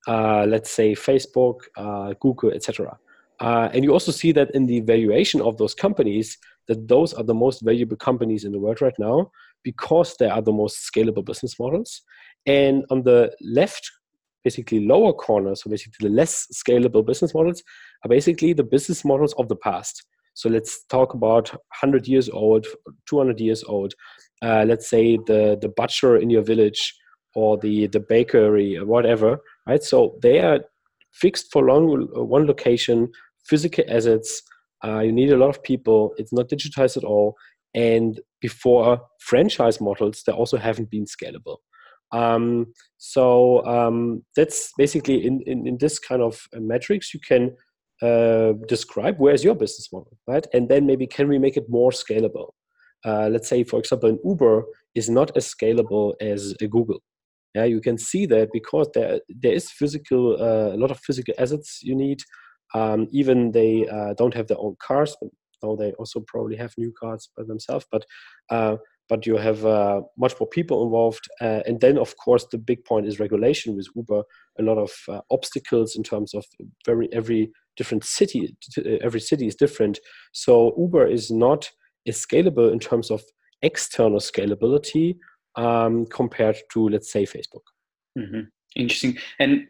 Uh, 0.08 0.46
let's 0.48 0.70
say 0.70 0.94
Facebook, 0.94 1.60
uh, 1.78 2.14
Google, 2.20 2.52
etc. 2.52 2.98
Uh, 3.40 3.70
and 3.74 3.86
you 3.86 3.94
also 3.94 4.12
see 4.12 4.34
that 4.34 4.52
in 4.52 4.66
the 4.66 4.82
valuation 4.82 5.40
of 5.42 5.58
those 5.58 5.74
companies, 5.74 6.38
that 6.70 6.88
those 6.88 7.14
are 7.14 7.24
the 7.24 7.34
most 7.34 7.62
valuable 7.62 7.98
companies 7.98 8.46
in 8.46 8.54
the 8.54 8.60
world 8.60 8.82
right 8.82 8.98
now 8.98 9.30
because 9.64 10.16
they 10.18 10.30
are 10.30 10.42
the 10.42 10.54
most 10.54 10.90
scalable 10.90 11.26
business 11.26 11.60
models. 11.60 12.02
And 12.46 12.86
on 12.90 13.04
the 13.04 13.36
left, 13.42 13.92
basically 14.44 14.86
lower 14.86 15.12
corner, 15.12 15.56
so 15.56 15.70
basically 15.70 16.08
the 16.08 16.16
less 16.16 16.48
scalable 16.54 17.06
business 17.06 17.34
models, 17.34 17.62
are 18.06 18.10
basically 18.10 18.54
the 18.54 18.64
business 18.64 19.04
models 19.04 19.34
of 19.34 19.50
the 19.50 19.58
past. 19.58 20.06
So 20.36 20.48
let's 20.48 20.86
talk 20.86 21.14
about 21.14 21.50
100 21.50 22.08
years 22.08 22.30
old, 22.30 22.66
200 23.10 23.42
years 23.42 23.64
old. 23.64 23.94
Uh, 24.42 24.64
let's 24.66 24.90
say 24.90 25.18
the, 25.28 25.58
the 25.60 25.68
butcher 25.76 26.16
in 26.16 26.30
your 26.30 26.44
village 26.44 26.96
or 27.36 27.58
the, 27.58 27.88
the 27.88 28.00
bakery 28.00 28.78
or 28.78 28.86
whatever, 28.86 29.40
right? 29.68 29.84
So 29.84 30.18
they 30.22 30.40
are 30.40 30.62
fixed 31.14 31.52
for 31.52 31.66
long, 31.66 32.08
one 32.14 32.46
location, 32.48 33.12
physical 33.46 33.84
assets. 33.90 34.42
Uh, 34.86 35.00
you 35.00 35.12
need 35.12 35.32
a 35.32 35.38
lot 35.38 35.50
of 35.50 35.64
people. 35.64 36.14
It's 36.18 36.34
not 36.34 36.50
digitized 36.50 36.98
at 36.98 37.04
all. 37.04 37.36
And 37.74 38.20
before 38.42 39.02
franchise 39.20 39.80
models, 39.80 40.24
they 40.26 40.34
also 40.34 40.58
haven't 40.58 40.90
been 40.90 41.06
scalable. 41.06 41.58
Um, 42.12 42.74
so 42.98 43.64
um, 43.66 44.24
that's 44.36 44.72
basically 44.78 45.26
in, 45.26 45.42
in, 45.46 45.68
in, 45.68 45.78
this 45.78 46.00
kind 46.00 46.24
of 46.24 46.42
metrics, 46.54 47.14
you 47.14 47.20
can 47.20 47.56
uh, 48.02 48.54
describe 48.68 49.18
where's 49.20 49.44
your 49.44 49.54
business 49.54 49.90
model, 49.94 50.18
right? 50.28 50.46
And 50.54 50.70
then 50.70 50.88
maybe 50.88 51.06
can 51.06 51.28
we 51.28 51.38
make 51.38 51.56
it 51.56 51.70
more 51.70 51.92
scalable? 51.92 52.50
Uh, 53.06 53.30
let's 53.30 53.48
say, 53.48 53.64
for 53.64 53.80
example, 53.80 54.10
an 54.10 54.20
Uber 54.26 54.64
is 54.96 55.10
not 55.10 55.36
as 55.38 55.54
scalable 55.54 56.14
as 56.20 56.56
a 56.62 56.68
Google. 56.68 57.00
Yeah, 57.56 57.66
you 57.66 57.82
can 57.82 57.98
see 57.98 58.26
that 58.28 58.50
because 58.52 58.90
there 58.94 59.20
there 59.28 59.54
is 59.54 59.72
physical 59.72 60.38
uh, 60.40 60.76
a 60.76 60.78
lot 60.78 60.92
of 60.92 61.00
physical 61.00 61.34
assets 61.38 61.80
you 61.82 61.96
need. 61.96 62.22
Um, 62.74 63.08
even 63.12 63.52
they 63.52 63.88
uh, 63.88 64.14
don't 64.14 64.34
have 64.34 64.48
their 64.48 64.60
own 64.60 64.76
cars. 64.80 65.16
Now 65.64 65.76
they 65.76 65.92
also 65.94 66.22
probably 66.22 66.56
have 66.58 66.74
new 66.78 66.92
cars 66.92 67.30
by 67.36 67.44
themselves, 67.44 67.86
but 67.92 68.06
uh, 68.50 68.78
but 69.10 69.26
you 69.26 69.38
have 69.38 69.66
uh, 69.66 70.02
much 70.18 70.40
more 70.40 70.48
people 70.48 70.84
involved. 70.84 71.28
Uh, 71.42 71.62
and 71.66 71.82
then, 71.82 71.98
of 71.98 72.16
course, 72.18 72.46
the 72.52 72.60
big 72.60 72.86
point 72.86 73.08
is 73.08 73.20
regulation 73.20 73.76
with 73.76 73.88
Uber. 73.96 74.22
A 74.60 74.64
lot 74.64 74.78
of 74.78 74.92
uh, 75.10 75.22
obstacles 75.32 75.96
in 75.96 76.04
terms 76.04 76.34
of 76.36 76.46
very 76.86 77.10
every 77.12 77.52
different 77.76 78.04
city. 78.06 78.56
Every 79.02 79.20
city 79.20 79.48
is 79.48 79.56
different. 79.56 80.00
So 80.32 80.76
Uber 80.78 81.08
is 81.08 81.32
not 81.32 81.72
scalable 82.08 82.72
in 82.72 82.80
terms 82.80 83.10
of 83.10 83.24
external 83.62 84.20
scalability 84.20 85.18
um, 85.56 86.06
compared 86.06 86.58
to, 86.74 86.90
let's 86.90 87.12
say, 87.12 87.26
Facebook. 87.26 87.66
Mm-hmm. 88.18 88.42
Interesting. 88.76 89.18
And 89.40 89.68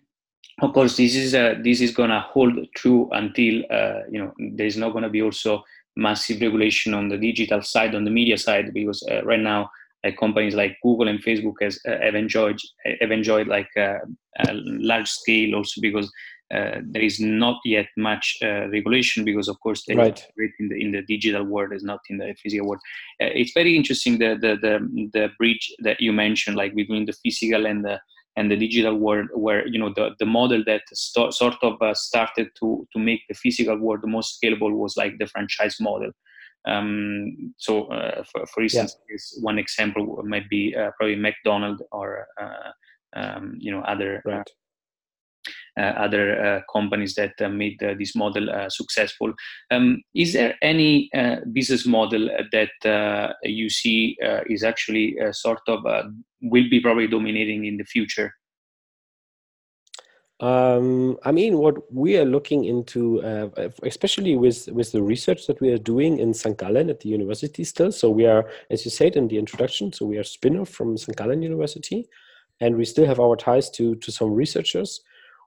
of 0.61 0.73
course, 0.73 0.97
this 0.97 1.15
is 1.15 1.33
uh, 1.35 1.55
this 1.61 1.81
is 1.81 1.91
gonna 1.91 2.21
hold 2.21 2.53
true 2.75 3.09
until 3.11 3.63
uh, 3.71 4.01
you 4.09 4.19
know 4.19 4.33
there's 4.55 4.77
not 4.77 4.93
gonna 4.93 5.09
be 5.09 5.21
also 5.21 5.63
massive 5.95 6.41
regulation 6.41 6.93
on 6.93 7.09
the 7.09 7.17
digital 7.17 7.61
side, 7.61 7.95
on 7.95 8.05
the 8.05 8.11
media 8.11 8.37
side, 8.37 8.73
because 8.73 9.03
uh, 9.11 9.23
right 9.23 9.39
now 9.39 9.69
uh, 10.05 10.11
companies 10.19 10.55
like 10.55 10.77
Google 10.81 11.07
and 11.07 11.23
Facebook 11.23 11.55
has, 11.61 11.79
uh, 11.87 11.97
have 12.01 12.15
enjoyed 12.15 12.59
have 13.01 13.11
enjoyed 13.11 13.47
like 13.47 13.69
uh, 13.77 13.99
a 14.47 14.53
large 14.53 15.09
scale 15.09 15.55
also 15.55 15.81
because 15.81 16.11
uh, 16.53 16.79
there 16.83 17.03
is 17.03 17.19
not 17.19 17.59
yet 17.65 17.87
much 17.97 18.37
uh, 18.41 18.67
regulation 18.69 19.23
because 19.23 19.47
of 19.47 19.59
course 19.59 19.83
they 19.87 19.95
right. 19.95 20.25
in 20.59 20.69
the 20.69 20.81
in 20.81 20.91
the 20.91 21.03
digital 21.03 21.43
world 21.43 21.73
is 21.73 21.83
not 21.83 21.99
in 22.09 22.17
the 22.17 22.33
physical 22.41 22.67
world. 22.67 22.81
it's 23.19 23.51
very 23.53 23.75
interesting 23.75 24.17
the, 24.17 24.37
the 24.41 24.55
the 24.61 25.09
the 25.13 25.29
bridge 25.37 25.71
that 25.79 25.99
you 25.99 26.13
mentioned 26.13 26.55
like 26.55 26.73
between 26.73 27.05
the 27.05 27.13
physical 27.23 27.65
and 27.65 27.83
the 27.83 27.99
and 28.35 28.51
the 28.51 28.55
digital 28.55 28.95
world 28.95 29.27
where 29.33 29.67
you 29.67 29.79
know 29.79 29.91
the, 29.95 30.11
the 30.19 30.25
model 30.25 30.63
that 30.65 30.81
st- 30.93 31.33
sort 31.33 31.55
of 31.61 31.81
uh, 31.81 31.93
started 31.93 32.49
to 32.59 32.87
to 32.93 32.99
make 32.99 33.21
the 33.27 33.35
physical 33.35 33.77
world 33.77 34.01
the 34.01 34.07
most 34.07 34.39
scalable 34.41 34.73
was 34.75 34.95
like 34.97 35.17
the 35.17 35.27
franchise 35.27 35.77
model 35.79 36.11
um, 36.67 37.53
so 37.57 37.85
uh, 37.85 38.23
for, 38.31 38.45
for, 38.47 38.63
instance 38.63 38.97
yeah. 39.09 39.17
one 39.41 39.57
example 39.57 40.21
might 40.25 40.49
be 40.49 40.75
uh, 40.75 40.91
probably 40.97 41.15
mcdonald 41.15 41.81
or 41.91 42.27
uh, 42.41 42.71
um, 43.15 43.55
you 43.59 43.71
know 43.71 43.81
other 43.81 44.21
uh, 44.27 44.31
right. 44.31 44.49
Uh, 45.79 45.93
other 45.97 46.25
uh, 46.45 46.61
companies 46.69 47.15
that 47.15 47.31
uh, 47.41 47.47
made 47.47 47.79
this 47.97 48.13
model 48.13 48.49
successful. 48.69 49.31
Um, 49.71 50.01
is 50.13 50.33
there 50.33 50.55
any 50.61 51.09
business 51.53 51.85
model 51.85 52.27
that 52.51 53.35
you 53.43 53.69
see 53.69 54.17
is 54.49 54.63
actually 54.63 55.15
sort 55.31 55.61
of 55.67 55.79
will 56.41 56.69
be 56.69 56.81
probably 56.81 57.07
dominating 57.07 57.63
in 57.63 57.77
the 57.77 57.85
future? 57.85 58.33
Um, 60.41 61.17
I 61.23 61.31
mean, 61.31 61.57
what 61.57 61.75
we 61.93 62.17
are 62.17 62.25
looking 62.25 62.65
into, 62.65 63.21
uh, 63.23 63.69
especially 63.83 64.35
with 64.35 64.67
with 64.67 64.91
the 64.91 65.03
research 65.03 65.47
that 65.47 65.61
we 65.61 65.71
are 65.71 65.83
doing 65.93 66.19
in 66.19 66.33
St. 66.33 66.57
Gallen 66.57 66.89
at 66.89 66.99
the 66.99 67.09
university 67.09 67.63
still. 67.63 67.91
So 67.93 68.09
we 68.09 68.25
are, 68.25 68.49
as 68.69 68.83
you 68.83 68.91
said 68.91 69.15
in 69.15 69.29
the 69.29 69.37
introduction, 69.37 69.93
so 69.93 70.05
we 70.05 70.17
are 70.17 70.25
spin-off 70.25 70.69
from 70.69 70.97
St. 70.97 71.17
Gallen 71.17 71.41
University, 71.41 72.09
and 72.59 72.75
we 72.75 72.83
still 72.83 73.05
have 73.05 73.21
our 73.21 73.37
ties 73.37 73.69
to 73.77 73.95
to 73.95 74.11
some 74.11 74.33
researchers 74.33 75.01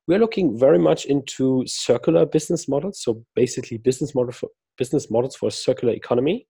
we're 0.07 0.19
looking 0.19 0.59
very 0.59 0.79
much 0.79 1.05
into 1.07 1.65
circular 1.67 2.27
business 2.27 2.69
models. 2.69 3.01
So 3.03 3.25
basically, 3.35 3.79
business 3.79 4.15
model 4.15 4.33
for 4.33 4.49
business 4.79 5.11
models 5.11 5.37
for 5.37 5.49
a 5.49 5.53
circular 5.53 5.95
economy. 5.95 6.47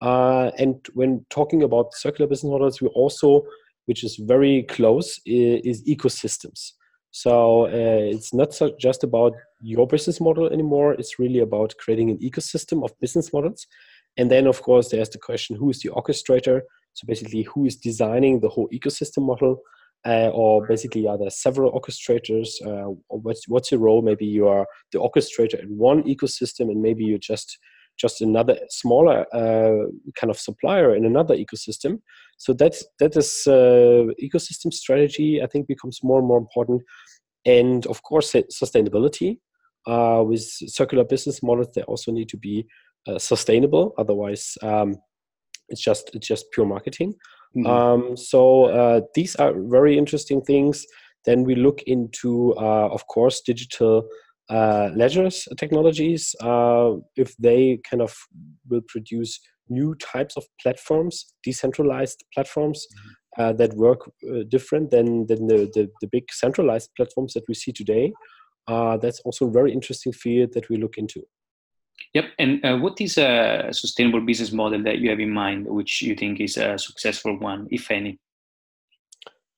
Uh, 0.00 0.50
and 0.58 0.74
when 0.94 1.24
talking 1.30 1.62
about 1.62 1.94
circular 1.94 2.28
business 2.28 2.50
models, 2.50 2.80
we 2.80 2.88
also, 2.88 3.42
which 3.86 4.04
is 4.04 4.16
very 4.16 4.62
close, 4.64 5.20
is, 5.26 5.84
ecosystems. 5.84 6.72
So 7.10 7.66
uh, 7.66 8.14
it's 8.14 8.34
not 8.34 8.52
so 8.54 8.74
just 8.78 9.02
about 9.02 9.32
your 9.60 9.86
business 9.86 10.20
model 10.20 10.46
anymore. 10.52 10.92
It's 10.94 11.18
really 11.18 11.40
about 11.40 11.74
creating 11.78 12.10
an 12.10 12.18
ecosystem 12.18 12.84
of 12.84 12.98
business 13.00 13.32
models. 13.32 13.66
And 14.16 14.30
then, 14.30 14.46
of 14.46 14.62
course, 14.62 14.90
there's 14.90 15.08
the 15.08 15.18
question: 15.18 15.56
who 15.56 15.70
is 15.70 15.80
the 15.80 15.90
orchestrator? 15.90 16.60
So 16.94 17.06
basically, 17.06 17.42
who 17.42 17.64
is 17.64 17.76
designing 17.76 18.40
the 18.40 18.48
whole 18.48 18.68
ecosystem 18.72 19.22
model? 19.22 19.62
Uh, 20.06 20.30
or 20.32 20.66
basically 20.66 21.06
are 21.06 21.18
there 21.18 21.30
several 21.30 21.72
orchestrators 21.72 22.48
uh, 22.64 22.92
what's, 23.08 23.48
what's 23.48 23.70
your 23.70 23.80
role? 23.80 24.02
Maybe 24.02 24.26
you 24.26 24.46
are 24.48 24.66
the 24.92 24.98
orchestrator 24.98 25.60
in 25.62 25.76
one 25.76 26.02
ecosystem 26.04 26.70
and 26.70 26.80
maybe 26.80 27.04
you're 27.04 27.18
just 27.18 27.58
just 27.98 28.20
another 28.20 28.56
smaller 28.68 29.26
uh, 29.34 29.86
kind 30.14 30.30
of 30.30 30.38
supplier 30.38 30.94
in 30.94 31.04
another 31.04 31.36
ecosystem. 31.36 32.00
So 32.36 32.52
that's 32.52 32.86
that 33.00 33.16
is 33.16 33.42
uh, 33.46 34.12
ecosystem 34.22 34.72
strategy 34.72 35.42
i 35.42 35.46
think 35.46 35.66
becomes 35.66 36.00
more 36.02 36.18
and 36.20 36.28
more 36.28 36.38
important. 36.38 36.82
And 37.44 37.86
of 37.86 38.02
course 38.02 38.32
sustainability 38.32 39.38
uh, 39.86 40.22
with 40.24 40.42
circular 40.42 41.04
business 41.04 41.42
models 41.42 41.70
they 41.74 41.82
also 41.82 42.12
need 42.12 42.28
to 42.28 42.36
be 42.36 42.66
uh, 43.08 43.18
sustainable. 43.18 43.94
Otherwise 43.98 44.56
um, 44.62 44.96
it's 45.68 45.82
just 45.82 46.10
it's 46.14 46.26
just 46.26 46.46
pure 46.52 46.66
marketing 46.66 47.14
Mm-hmm. 47.56 47.66
Um, 47.66 48.16
so 48.16 48.66
uh, 48.66 49.00
these 49.14 49.36
are 49.36 49.52
very 49.56 49.96
interesting 49.96 50.40
things. 50.42 50.86
Then 51.24 51.44
we 51.44 51.54
look 51.54 51.82
into, 51.82 52.54
uh, 52.56 52.88
of 52.88 53.06
course, 53.06 53.40
digital 53.40 54.08
uh, 54.50 54.90
ledgers 54.94 55.46
technologies. 55.58 56.34
Uh, 56.40 56.94
if 57.16 57.36
they 57.36 57.80
kind 57.88 58.02
of 58.02 58.16
will 58.68 58.80
produce 58.88 59.40
new 59.68 59.94
types 59.96 60.36
of 60.36 60.46
platforms, 60.62 61.34
decentralized 61.42 62.24
platforms 62.32 62.86
mm-hmm. 62.86 63.42
uh, 63.42 63.52
that 63.54 63.74
work 63.74 64.10
uh, 64.30 64.44
different 64.48 64.90
than, 64.90 65.26
than 65.26 65.46
the, 65.46 65.70
the, 65.74 65.90
the, 66.00 66.06
big 66.06 66.24
centralized 66.32 66.88
platforms 66.96 67.34
that 67.34 67.44
we 67.46 67.54
see 67.54 67.72
today. 67.72 68.10
that's 68.66 69.20
also 69.20 69.46
a 69.46 69.50
very 69.50 69.72
interesting 69.72 70.12
field 70.12 70.50
that 70.54 70.68
we 70.70 70.76
look 70.76 70.96
into. 70.96 71.22
Yep. 72.14 72.24
And 72.38 72.64
uh, 72.64 72.76
what 72.78 73.00
is 73.00 73.18
a 73.18 73.68
sustainable 73.72 74.20
business 74.20 74.52
model 74.52 74.82
that 74.84 74.98
you 74.98 75.10
have 75.10 75.20
in 75.20 75.30
mind, 75.30 75.66
which 75.66 76.02
you 76.02 76.14
think 76.14 76.40
is 76.40 76.56
a 76.56 76.78
successful 76.78 77.38
one, 77.38 77.68
if 77.70 77.90
any? 77.90 78.18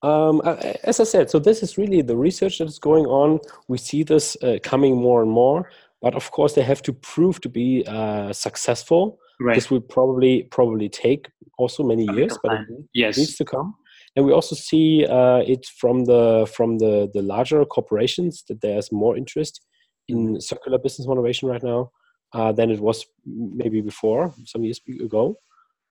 Um, 0.03 0.41
as 0.83 0.99
I 0.99 1.03
said, 1.03 1.29
so 1.29 1.39
this 1.39 1.61
is 1.61 1.77
really 1.77 2.01
the 2.01 2.17
research 2.17 2.57
that 2.57 2.67
is 2.67 2.79
going 2.79 3.05
on. 3.05 3.39
We 3.67 3.77
see 3.77 4.03
this 4.03 4.35
uh, 4.41 4.57
coming 4.63 4.95
more 4.97 5.21
and 5.21 5.31
more, 5.31 5.69
but 6.01 6.15
of 6.15 6.31
course 6.31 6.53
they 6.53 6.63
have 6.63 6.81
to 6.83 6.93
prove 6.93 7.39
to 7.41 7.49
be 7.49 7.83
uh, 7.87 8.33
successful. 8.33 9.19
Right. 9.39 9.55
This 9.55 9.69
will 9.69 9.81
probably 9.81 10.43
probably 10.43 10.89
take 10.89 11.29
also 11.57 11.83
many 11.83 12.05
years, 12.15 12.37
but 12.43 12.61
it 12.61 12.67
yes. 12.93 13.17
needs 13.17 13.35
to 13.37 13.45
come. 13.45 13.75
And 14.15 14.25
we 14.25 14.33
also 14.33 14.55
see 14.55 15.05
uh, 15.05 15.41
it 15.47 15.67
from 15.77 16.05
the 16.05 16.51
from 16.55 16.79
the 16.79 17.09
the 17.13 17.21
larger 17.21 17.63
corporations 17.65 18.43
that 18.49 18.61
there's 18.61 18.91
more 18.91 19.15
interest 19.15 19.61
in 20.07 20.17
mm-hmm. 20.17 20.39
circular 20.39 20.79
business 20.79 21.07
innovation 21.07 21.47
right 21.47 21.63
now 21.63 21.91
uh, 22.33 22.51
than 22.51 22.71
it 22.71 22.79
was 22.79 23.05
maybe 23.25 23.81
before 23.81 24.33
some 24.45 24.63
years 24.63 24.79
ago. 25.03 25.37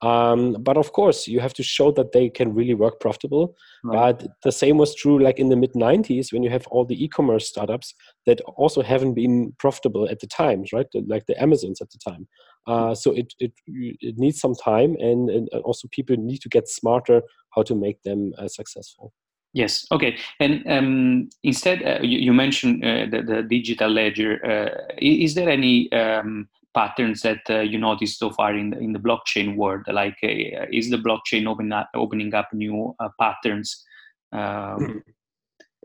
Um, 0.03 0.57
but 0.61 0.79
of 0.79 0.93
course, 0.93 1.29
you 1.29 1.41
have 1.41 1.53
to 1.55 1.63
show 1.63 1.93
that 1.93 2.13
they 2.13 2.31
can 2.31 2.55
really 2.55 2.73
work 2.73 3.01
profitable. 3.01 3.55
Right. 3.85 4.19
But 4.19 4.29
the 4.43 4.53
same 4.53 4.79
was 4.79 4.95
true 4.95 5.23
like 5.23 5.39
in 5.39 5.51
the 5.51 5.57
mid 5.57 5.75
90s 5.75 6.33
when 6.33 6.43
you 6.43 6.49
have 6.49 6.67
all 6.69 6.87
the 6.87 7.03
e 7.05 7.07
commerce 7.07 7.49
startups 7.49 7.95
that 8.25 8.41
also 8.57 8.83
haven't 8.83 9.15
been 9.15 9.55
profitable 9.59 10.09
at 10.09 10.21
the 10.21 10.27
times, 10.27 10.73
right? 10.73 10.87
Like 11.07 11.27
the 11.27 11.41
Amazons 11.41 11.83
at 11.83 11.91
the 11.91 11.99
time. 11.99 12.27
Uh, 12.67 12.95
so 12.95 13.13
it, 13.13 13.33
it 13.39 13.53
it 13.67 14.19
needs 14.19 14.39
some 14.39 14.55
time, 14.55 14.95
and, 15.01 15.31
and 15.31 15.49
also 15.65 15.89
people 15.91 16.17
need 16.17 16.41
to 16.43 16.49
get 16.49 16.69
smarter 16.69 17.23
how 17.55 17.63
to 17.63 17.75
make 17.75 18.03
them 18.03 18.33
uh, 18.39 18.49
successful. 18.49 19.13
Yes. 19.53 19.87
Okay. 19.91 20.17
And 20.39 20.65
um, 20.69 21.31
instead, 21.43 21.83
uh, 21.83 22.03
you, 22.03 22.19
you, 22.19 22.33
mentioned 22.33 22.85
uh, 22.85 23.07
the, 23.11 23.23
the, 23.23 23.43
digital 23.43 23.91
ledger. 23.91 24.39
Uh, 24.45 24.95
is 24.99 25.35
there 25.35 25.49
any 25.49 25.91
um, 25.93 26.49
patterns 26.73 27.23
that 27.23 27.41
uh, 27.51 27.59
you 27.59 27.79
noticed 27.79 28.21
so 28.21 28.31
far 28.31 28.55
in 28.55 28.71
the, 28.71 28.79
in 28.79 28.93
the 28.93 29.01
blockchain 29.01 29.57
world? 29.57 29.83
Like, 29.89 30.17
uh, 30.23 30.67
is 30.73 30.91
the 30.91 30.99
blockchain 30.99 31.49
open 31.49 31.73
up, 31.73 31.91
opening 31.95 32.33
up 32.33 32.49
new 32.53 32.95
uh, 33.01 33.09
patterns? 33.19 33.85
Um, 34.31 35.03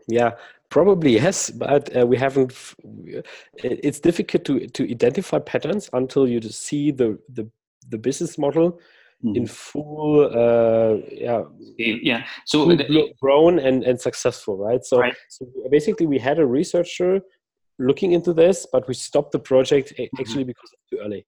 yeah, 0.06 0.32
probably 0.70 1.14
yes, 1.14 1.50
but 1.50 1.90
we 2.06 2.16
haven't. 2.16 2.54
It's 3.56 3.98
difficult 3.98 4.44
to 4.44 4.68
to 4.68 4.88
identify 4.88 5.40
patterns 5.40 5.90
until 5.92 6.28
you 6.28 6.40
see 6.42 6.92
the 6.92 7.18
the 7.28 7.50
the 7.88 7.98
business 7.98 8.38
model 8.38 8.78
mm. 9.26 9.36
in 9.36 9.46
full 9.46 10.26
uh, 10.26 10.96
yeah 11.10 11.42
yeah 11.78 12.24
so 12.44 12.64
full 12.64 13.08
grown 13.20 13.58
and 13.58 13.84
and 13.84 14.00
successful 14.00 14.56
right 14.56 14.84
so, 14.84 14.98
right. 14.98 15.14
so 15.28 15.46
basically 15.70 16.06
we 16.06 16.18
had 16.18 16.38
a 16.38 16.46
researcher 16.46 17.20
looking 17.78 18.12
into 18.12 18.32
this 18.32 18.66
but 18.72 18.86
we 18.88 18.94
stopped 18.94 19.32
the 19.32 19.38
project 19.38 19.92
mm-hmm. 19.92 20.20
actually 20.20 20.42
mm-hmm. 20.42 20.48
because 20.48 20.70
it's 20.72 20.90
too 20.90 20.98
early 21.04 21.26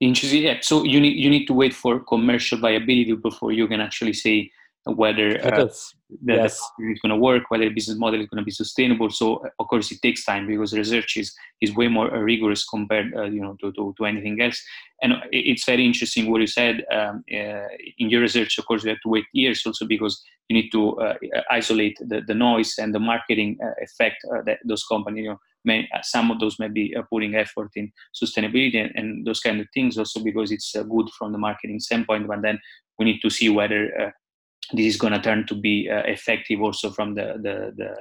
interesting 0.00 0.42
yeah 0.42 0.56
so 0.60 0.84
you 0.84 1.00
need 1.00 1.16
you 1.16 1.30
need 1.30 1.46
to 1.46 1.54
wait 1.54 1.74
for 1.74 2.00
commercial 2.00 2.58
viability 2.58 3.14
before 3.14 3.52
you 3.52 3.66
can 3.66 3.80
actually 3.80 4.12
say 4.12 4.50
whether 4.86 5.44
uh, 5.44 5.66
the, 6.22 6.34
yes. 6.34 6.60
is 6.78 7.00
going 7.00 7.10
to 7.10 7.16
work, 7.16 7.44
whether 7.48 7.64
the 7.64 7.74
business 7.74 7.98
model 7.98 8.20
is 8.20 8.28
going 8.28 8.40
to 8.40 8.44
be 8.44 8.52
sustainable. 8.52 9.10
So 9.10 9.44
of 9.58 9.66
course 9.66 9.90
it 9.90 10.00
takes 10.00 10.24
time 10.24 10.46
because 10.46 10.72
research 10.72 11.16
is 11.16 11.34
is 11.60 11.74
way 11.74 11.88
more 11.88 12.14
uh, 12.14 12.18
rigorous 12.18 12.64
compared 12.64 13.12
uh, 13.14 13.24
you 13.24 13.40
know 13.40 13.56
to, 13.60 13.72
to, 13.72 13.94
to, 13.96 14.04
anything 14.04 14.40
else. 14.40 14.62
And 15.02 15.14
it's 15.32 15.64
very 15.64 15.84
interesting 15.84 16.30
what 16.30 16.40
you 16.40 16.46
said 16.46 16.84
um, 16.92 17.24
uh, 17.32 17.66
in 17.98 18.10
your 18.10 18.20
research. 18.20 18.58
Of 18.58 18.66
course, 18.66 18.84
you 18.84 18.90
have 18.90 19.00
to 19.02 19.08
wait 19.08 19.24
years 19.32 19.66
also 19.66 19.86
because 19.86 20.22
you 20.48 20.54
need 20.54 20.70
to 20.70 20.96
uh, 21.00 21.14
isolate 21.50 21.98
the, 22.00 22.20
the 22.20 22.34
noise 22.34 22.74
and 22.78 22.94
the 22.94 23.00
marketing 23.00 23.58
uh, 23.62 23.72
effect 23.82 24.24
that 24.44 24.58
those 24.64 24.84
companies. 24.84 25.24
You 25.24 25.30
know, 25.30 25.40
may, 25.64 25.88
some 26.02 26.30
of 26.30 26.38
those 26.38 26.60
may 26.60 26.68
be 26.68 26.94
putting 27.10 27.34
effort 27.34 27.70
in 27.74 27.90
sustainability 28.14 28.76
and, 28.76 28.92
and, 28.94 29.26
those 29.26 29.40
kind 29.40 29.60
of 29.60 29.66
things. 29.74 29.98
Also 29.98 30.22
because 30.22 30.52
it's 30.52 30.72
good 30.72 31.10
from 31.18 31.32
the 31.32 31.38
marketing 31.38 31.80
standpoint, 31.80 32.28
but 32.28 32.42
then 32.42 32.60
we 32.98 33.04
need 33.04 33.20
to 33.22 33.30
see 33.30 33.48
whether 33.48 34.12
this 34.72 34.86
is 34.86 34.96
going 34.96 35.12
to 35.12 35.20
turn 35.20 35.46
to 35.46 35.54
be 35.54 35.88
uh, 35.90 36.02
effective 36.06 36.60
also 36.60 36.90
from 36.90 37.14
the 37.14 37.34
the, 37.42 37.72
the 37.76 37.94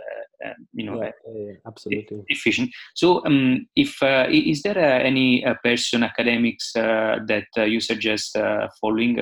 uh, 0.46 0.54
you 0.74 0.86
know 0.86 1.02
yeah, 1.02 1.12
yeah, 1.34 1.54
absolutely. 1.66 2.24
efficient. 2.28 2.70
So 2.94 3.26
um, 3.26 3.68
if 3.76 4.02
uh, 4.02 4.28
is 4.30 4.62
there 4.64 4.78
uh, 4.78 5.04
any 5.04 5.46
uh, 5.46 5.56
person 5.64 6.04
academics 6.04 6.76
uh, 6.76 7.20
that 7.28 7.48
you 7.56 7.80
suggest 7.80 8.38
following 8.82 9.16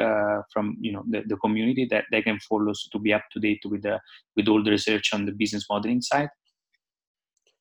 from 0.51 0.77
you 0.79 0.91
know 0.91 1.03
the, 1.09 1.23
the 1.27 1.37
community 1.37 1.87
that 1.91 2.05
they 2.11 2.21
can 2.21 2.39
follow 2.39 2.73
so 2.73 2.89
to 2.91 2.99
be 2.99 3.13
up 3.13 3.23
to 3.31 3.39
date 3.39 3.61
with 3.69 3.83
the 3.83 3.99
with 4.35 4.47
all 4.47 4.63
the 4.63 4.71
research 4.71 5.13
on 5.13 5.25
the 5.25 5.31
business 5.31 5.65
modeling 5.69 6.01
side? 6.01 6.29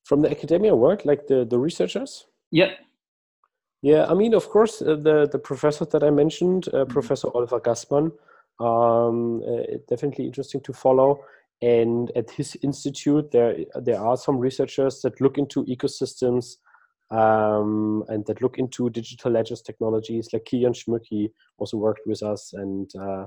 From 0.05 0.21
the 0.21 0.31
academia 0.31 0.75
world 0.75 1.05
like 1.05 1.27
the 1.27 1.45
the 1.45 1.59
researchers? 1.59 2.27
Yeah. 2.51 2.73
Yeah 3.83 4.07
i 4.09 4.14
mean 4.14 4.33
of 4.33 4.49
course 4.49 4.79
the 4.79 5.29
the 5.33 5.38
professor 5.38 5.85
that 5.85 6.05
i 6.05 6.11
mentioned 6.11 6.64
mm-hmm. 6.64 6.92
professor 6.92 7.29
oliver 7.35 7.59
gassmann 7.59 8.12
um, 8.62 9.42
uh, 9.42 9.79
definitely 9.88 10.27
interesting 10.27 10.61
to 10.62 10.72
follow. 10.72 11.25
And 11.61 12.11
at 12.16 12.31
his 12.31 12.57
institute, 12.62 13.31
there 13.31 13.57
there 13.75 14.01
are 14.01 14.16
some 14.16 14.38
researchers 14.38 15.01
that 15.03 15.20
look 15.20 15.38
into 15.38 15.64
ecosystems 15.64 16.57
um, 17.11 18.05
and 18.09 18.27
that 18.27 18.42
look 18.42 18.59
into 18.59 18.90
digital 18.90 19.33
ledgers 19.33 19.62
technologies. 19.62 20.29
Like 20.33 20.44
Kilian 20.44 20.75
Schmücki 20.75 21.31
also 21.59 21.77
worked 21.77 22.07
with 22.07 22.22
us, 22.22 22.53
and 22.53 22.90
uh, 22.98 23.27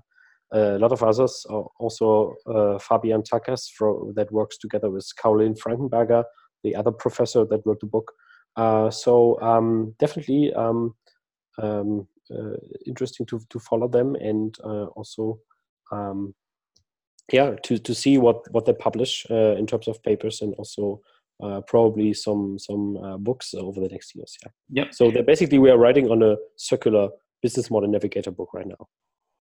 a 0.52 0.80
lot 0.80 0.92
of 0.92 1.04
others. 1.04 1.46
Also, 1.80 2.36
uh, 2.48 2.78
Fabian 2.80 3.24
Takacs 3.24 3.70
that 4.16 4.32
works 4.32 4.58
together 4.58 4.90
with 4.90 5.08
Karolin 5.22 5.58
Frankenberger, 5.58 6.24
the 6.64 6.76
other 6.76 6.92
professor 6.92 7.46
that 7.46 7.62
wrote 7.66 7.80
the 7.80 7.88
book. 7.88 8.12
Uh, 8.56 8.90
so 8.90 9.40
um, 9.42 9.94
definitely 10.00 10.54
um, 10.54 10.96
um, 11.62 12.08
interesting 12.86 13.26
to 13.26 13.40
to 13.50 13.60
follow 13.60 13.88
them 13.88 14.16
and 14.16 14.58
uh, 14.64 14.86
also 14.96 15.40
um, 15.92 16.34
yeah 17.32 17.56
to 17.64 17.78
to 17.78 17.94
see 17.94 18.18
what 18.18 18.50
what 18.52 18.66
they 18.66 18.74
publish 18.74 19.26
uh, 19.30 19.56
in 19.58 19.66
terms 19.66 19.88
of 19.88 20.02
papers 20.04 20.42
and 20.42 20.54
also 20.56 21.02
uh, 21.44 21.62
probably 21.68 22.14
some 22.14 22.58
some 22.60 22.98
uh, 22.98 23.18
books 23.18 23.54
over 23.54 23.80
the 23.80 23.90
next 23.90 24.16
years 24.16 24.38
yeah 24.44 24.52
yep. 24.70 24.94
so 24.94 25.12
basically 25.24 25.60
we 25.60 25.70
are 25.70 25.78
writing 25.78 26.10
on 26.10 26.24
a 26.24 26.36
circular 26.58 27.10
business 27.42 27.70
model 27.70 27.90
navigator 27.90 28.32
book 28.32 28.50
right 28.54 28.68
now 28.68 28.88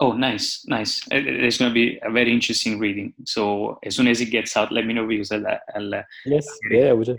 Oh, 0.01 0.13
nice, 0.13 0.65
nice. 0.67 1.03
It's 1.11 1.59
going 1.59 1.71
to 1.71 1.75
be 1.75 2.01
a 2.03 2.11
very 2.11 2.33
interesting 2.33 2.81
reading. 2.81 3.15
So 3.25 3.79
as 3.85 3.95
soon 3.95 4.09
as 4.09 4.21
it 4.21 4.27
gets 4.27 4.57
out, 4.57 4.73
let 4.73 4.87
me 4.87 4.93
know 4.93 5.07
because 5.07 5.31
I'll. 5.31 5.47
I'll 5.47 6.03
yes, 6.27 6.47
I'll 6.49 6.77
yeah, 6.77 6.93
we 6.93 7.05
do. 7.05 7.17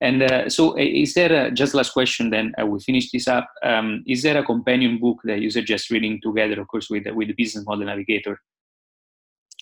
And 0.00 0.22
uh, 0.22 0.48
so, 0.48 0.78
is 0.78 1.12
there 1.12 1.46
a, 1.46 1.50
just 1.50 1.74
last 1.74 1.92
question? 1.92 2.30
Then 2.30 2.54
uh, 2.60 2.64
we 2.64 2.80
finish 2.80 3.10
this 3.10 3.28
up. 3.28 3.46
Um, 3.62 4.02
is 4.06 4.22
there 4.22 4.38
a 4.38 4.44
companion 4.44 4.98
book 4.98 5.18
that 5.24 5.40
you 5.40 5.50
suggest 5.50 5.90
reading 5.90 6.20
together, 6.22 6.58
of 6.58 6.68
course, 6.68 6.88
with 6.88 7.06
with 7.14 7.28
the 7.28 7.34
Business 7.34 7.66
Model 7.66 7.84
Navigator? 7.84 8.40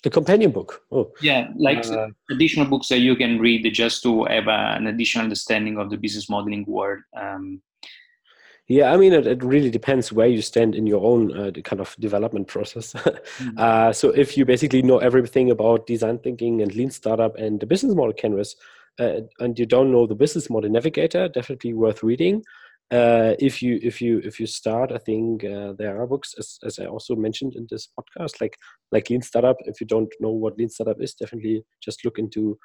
The 0.05 0.11
companion 0.11 0.53
book. 0.53 0.83
Oh, 0.93 1.11
yeah, 1.21 1.49
like 1.57 1.85
uh, 1.89 2.07
additional 2.31 2.67
books 2.67 2.87
that 2.89 3.01
you 3.01 3.17
can 3.17 3.41
read 3.41 3.69
just 3.75 4.05
to 4.05 4.25
have 4.27 4.47
a, 4.47 4.77
an 4.77 4.87
additional 4.87 5.25
understanding 5.25 5.77
of 5.77 5.91
the 5.91 5.97
business 5.97 6.31
modeling 6.31 6.65
world. 6.69 7.01
Um, 7.21 7.61
yeah, 8.69 8.93
I 8.93 8.99
mean, 8.99 9.15
it, 9.15 9.27
it, 9.27 9.43
really 9.43 9.71
depends 9.71 10.13
where 10.13 10.27
you 10.27 10.43
stand 10.43 10.75
in 10.75 10.87
your 10.87 11.03
own 11.03 11.37
uh, 11.37 11.51
kind 11.63 11.81
of 11.81 11.97
development 11.99 12.49
process. 12.49 12.93
mm-hmm. 12.93 13.51
uh, 13.57 13.95
so, 13.95 14.11
if 14.11 14.37
you 14.37 14.45
basically 14.45 14.83
know 14.83 14.99
everything 14.99 15.51
about 15.51 15.87
design 15.87 16.19
thinking 16.19 16.61
and 16.61 16.75
lean 16.75 16.91
startup 16.91 17.37
and 17.37 17.61
the 17.61 17.67
business 17.67 17.95
model 17.95 18.13
canvas, 18.13 18.57
uh, 19.01 19.21
and 19.41 19.59
you 19.59 19.65
don't 19.65 19.91
know 19.91 20.07
the 20.07 20.15
business 20.15 20.51
model 20.51 20.71
navigator, 20.71 21.29
definitely 21.29 21.73
worth 21.73 22.03
reading. 22.03 22.43
Uh, 22.91 23.35
if 23.39 23.63
you 23.63 23.79
if 23.83 24.03
you 24.03 24.19
if 24.23 24.39
you 24.39 24.47
start, 24.47 24.93
I 24.93 24.99
think 24.99 25.45
uh, 25.45 25.73
there 25.79 26.01
are 26.01 26.07
books, 26.07 26.35
as, 26.39 26.59
as 26.63 26.79
I 26.79 26.87
also 26.87 27.17
mentioned 27.17 27.55
in 27.55 27.67
this 27.71 27.89
podcast, 27.99 28.39
like 28.39 28.59
like 28.93 29.09
Lean 29.09 29.23
Startup. 29.23 29.57
If 29.61 29.81
you 29.81 29.87
don't 29.87 30.13
know 30.21 30.31
what 30.31 30.59
Lean 30.59 30.69
Startup 30.69 31.01
is, 31.01 31.15
definitely 31.15 31.65
just 31.83 32.05
look 32.05 32.19
into 32.19 32.59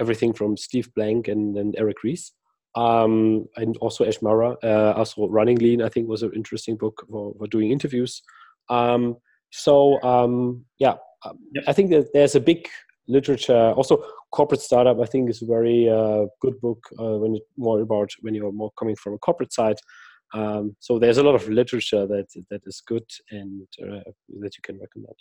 everything 0.00 0.32
from 0.32 0.56
Steve 0.56 0.92
Blank 0.94 1.28
and, 1.28 1.56
and 1.56 1.76
Eric 1.78 2.02
Ries 2.02 2.32
um, 2.74 3.46
and 3.56 3.76
also 3.78 4.04
Ash 4.04 4.20
Maurya, 4.20 4.56
uh, 4.62 4.94
also 4.96 5.28
Running 5.28 5.58
Lean, 5.58 5.82
I 5.82 5.88
think 5.88 6.08
was 6.08 6.22
an 6.22 6.32
interesting 6.34 6.76
book 6.76 7.06
for, 7.10 7.34
for 7.38 7.46
doing 7.46 7.70
interviews. 7.70 8.22
Um, 8.68 9.16
so 9.50 10.02
um, 10.02 10.64
yeah, 10.78 10.94
um, 11.24 11.38
yep. 11.52 11.64
I 11.66 11.72
think 11.72 11.90
that 11.90 12.12
there's 12.12 12.34
a 12.34 12.40
big 12.40 12.68
literature. 13.06 13.72
Also, 13.72 14.04
corporate 14.32 14.60
startup, 14.60 15.00
I 15.00 15.06
think, 15.06 15.30
is 15.30 15.42
a 15.42 15.46
very 15.46 15.88
uh, 15.88 16.26
good 16.40 16.60
book 16.60 16.82
uh, 16.98 17.18
when 17.18 17.36
it's 17.36 17.46
more 17.56 17.80
about 17.80 18.10
when 18.22 18.34
you're 18.34 18.52
more 18.52 18.72
coming 18.78 18.96
from 18.96 19.14
a 19.14 19.18
corporate 19.18 19.52
side. 19.52 19.76
Um, 20.32 20.74
so 20.80 20.98
there's 20.98 21.18
a 21.18 21.22
lot 21.22 21.36
of 21.36 21.48
literature 21.48 22.06
that 22.06 22.26
that 22.50 22.62
is 22.66 22.82
good 22.84 23.06
and 23.30 23.68
uh, 23.80 24.00
that 24.40 24.56
you 24.56 24.62
can 24.62 24.80
recommend. 24.80 25.14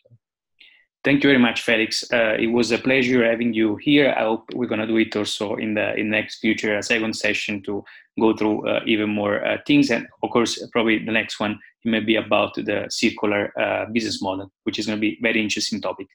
Thank 1.03 1.21
you 1.23 1.29
very 1.29 1.39
much, 1.39 1.63
Felix. 1.63 2.03
Uh, 2.13 2.37
it 2.39 2.47
was 2.47 2.71
a 2.71 2.77
pleasure 2.77 3.29
having 3.29 3.53
you 3.53 3.75
here. 3.75 4.13
I 4.17 4.23
hope 4.23 4.45
we're 4.53 4.69
going 4.69 4.79
to 4.79 4.87
do 4.87 4.95
it 4.97 5.13
also 5.15 5.55
in 5.55 5.73
the 5.73 5.93
in 5.95 6.09
next 6.09 6.39
future, 6.39 6.77
a 6.77 6.83
second 6.83 7.13
session 7.13 7.61
to 7.63 7.83
go 8.19 8.35
through 8.35 8.67
uh, 8.69 8.79
even 8.85 9.09
more 9.09 9.45
uh, 9.45 9.57
things. 9.67 9.91
And 9.91 10.07
of 10.23 10.29
course, 10.29 10.65
probably 10.71 10.99
the 10.99 11.11
next 11.11 11.41
one 11.41 11.59
it 11.83 11.89
may 11.89 11.99
be 11.99 12.15
about 12.15 12.55
the 12.55 12.85
circular 12.89 13.51
uh, 13.59 13.85
business 13.91 14.21
model, 14.21 14.49
which 14.63 14.79
is 14.79 14.85
going 14.85 14.97
to 14.97 15.01
be 15.01 15.19
very 15.21 15.41
interesting 15.41 15.81
topic. 15.81 16.07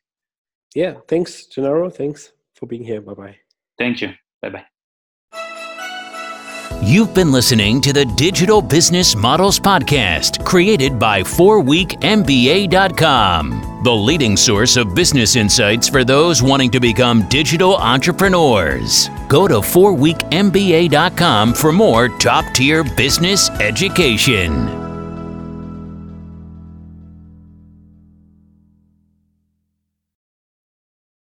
Yeah, 0.74 0.94
thanks, 1.07 1.46
Gennaro. 1.46 1.90
Thanks 1.90 2.33
for 2.55 2.66
being 2.66 2.85
here. 2.85 3.03
Bye 3.03 3.14
bye. 3.14 3.37
Thank 3.77 4.01
you. 4.01 4.14
Bye 4.40 4.51
bye. 4.51 4.77
You've 6.88 7.12
been 7.12 7.31
listening 7.31 7.83
to 7.83 7.92
the 7.92 8.07
Digital 8.07 8.62
Business 8.62 9.14
Models 9.14 9.61
Podcast, 9.61 10.42
created 10.42 10.98
by 10.98 11.20
4weekmba.com, 11.20 13.83
the 13.85 13.92
leading 13.92 14.38
source 14.38 14.79
of 14.79 14.94
business 14.94 15.37
insights 15.37 15.87
for 15.87 16.03
those 16.03 16.42
wanting 16.42 16.70
to 16.70 16.81
become 16.81 17.29
digital 17.29 17.77
entrepreneurs. 17.77 19.11
Go 19.29 19.46
to 19.46 19.57
4weekmba.com 19.57 21.53
for 21.53 21.72
more 21.72 22.09
top 22.09 22.55
tier 22.55 22.85
business 22.96 23.51
education. 23.51 24.77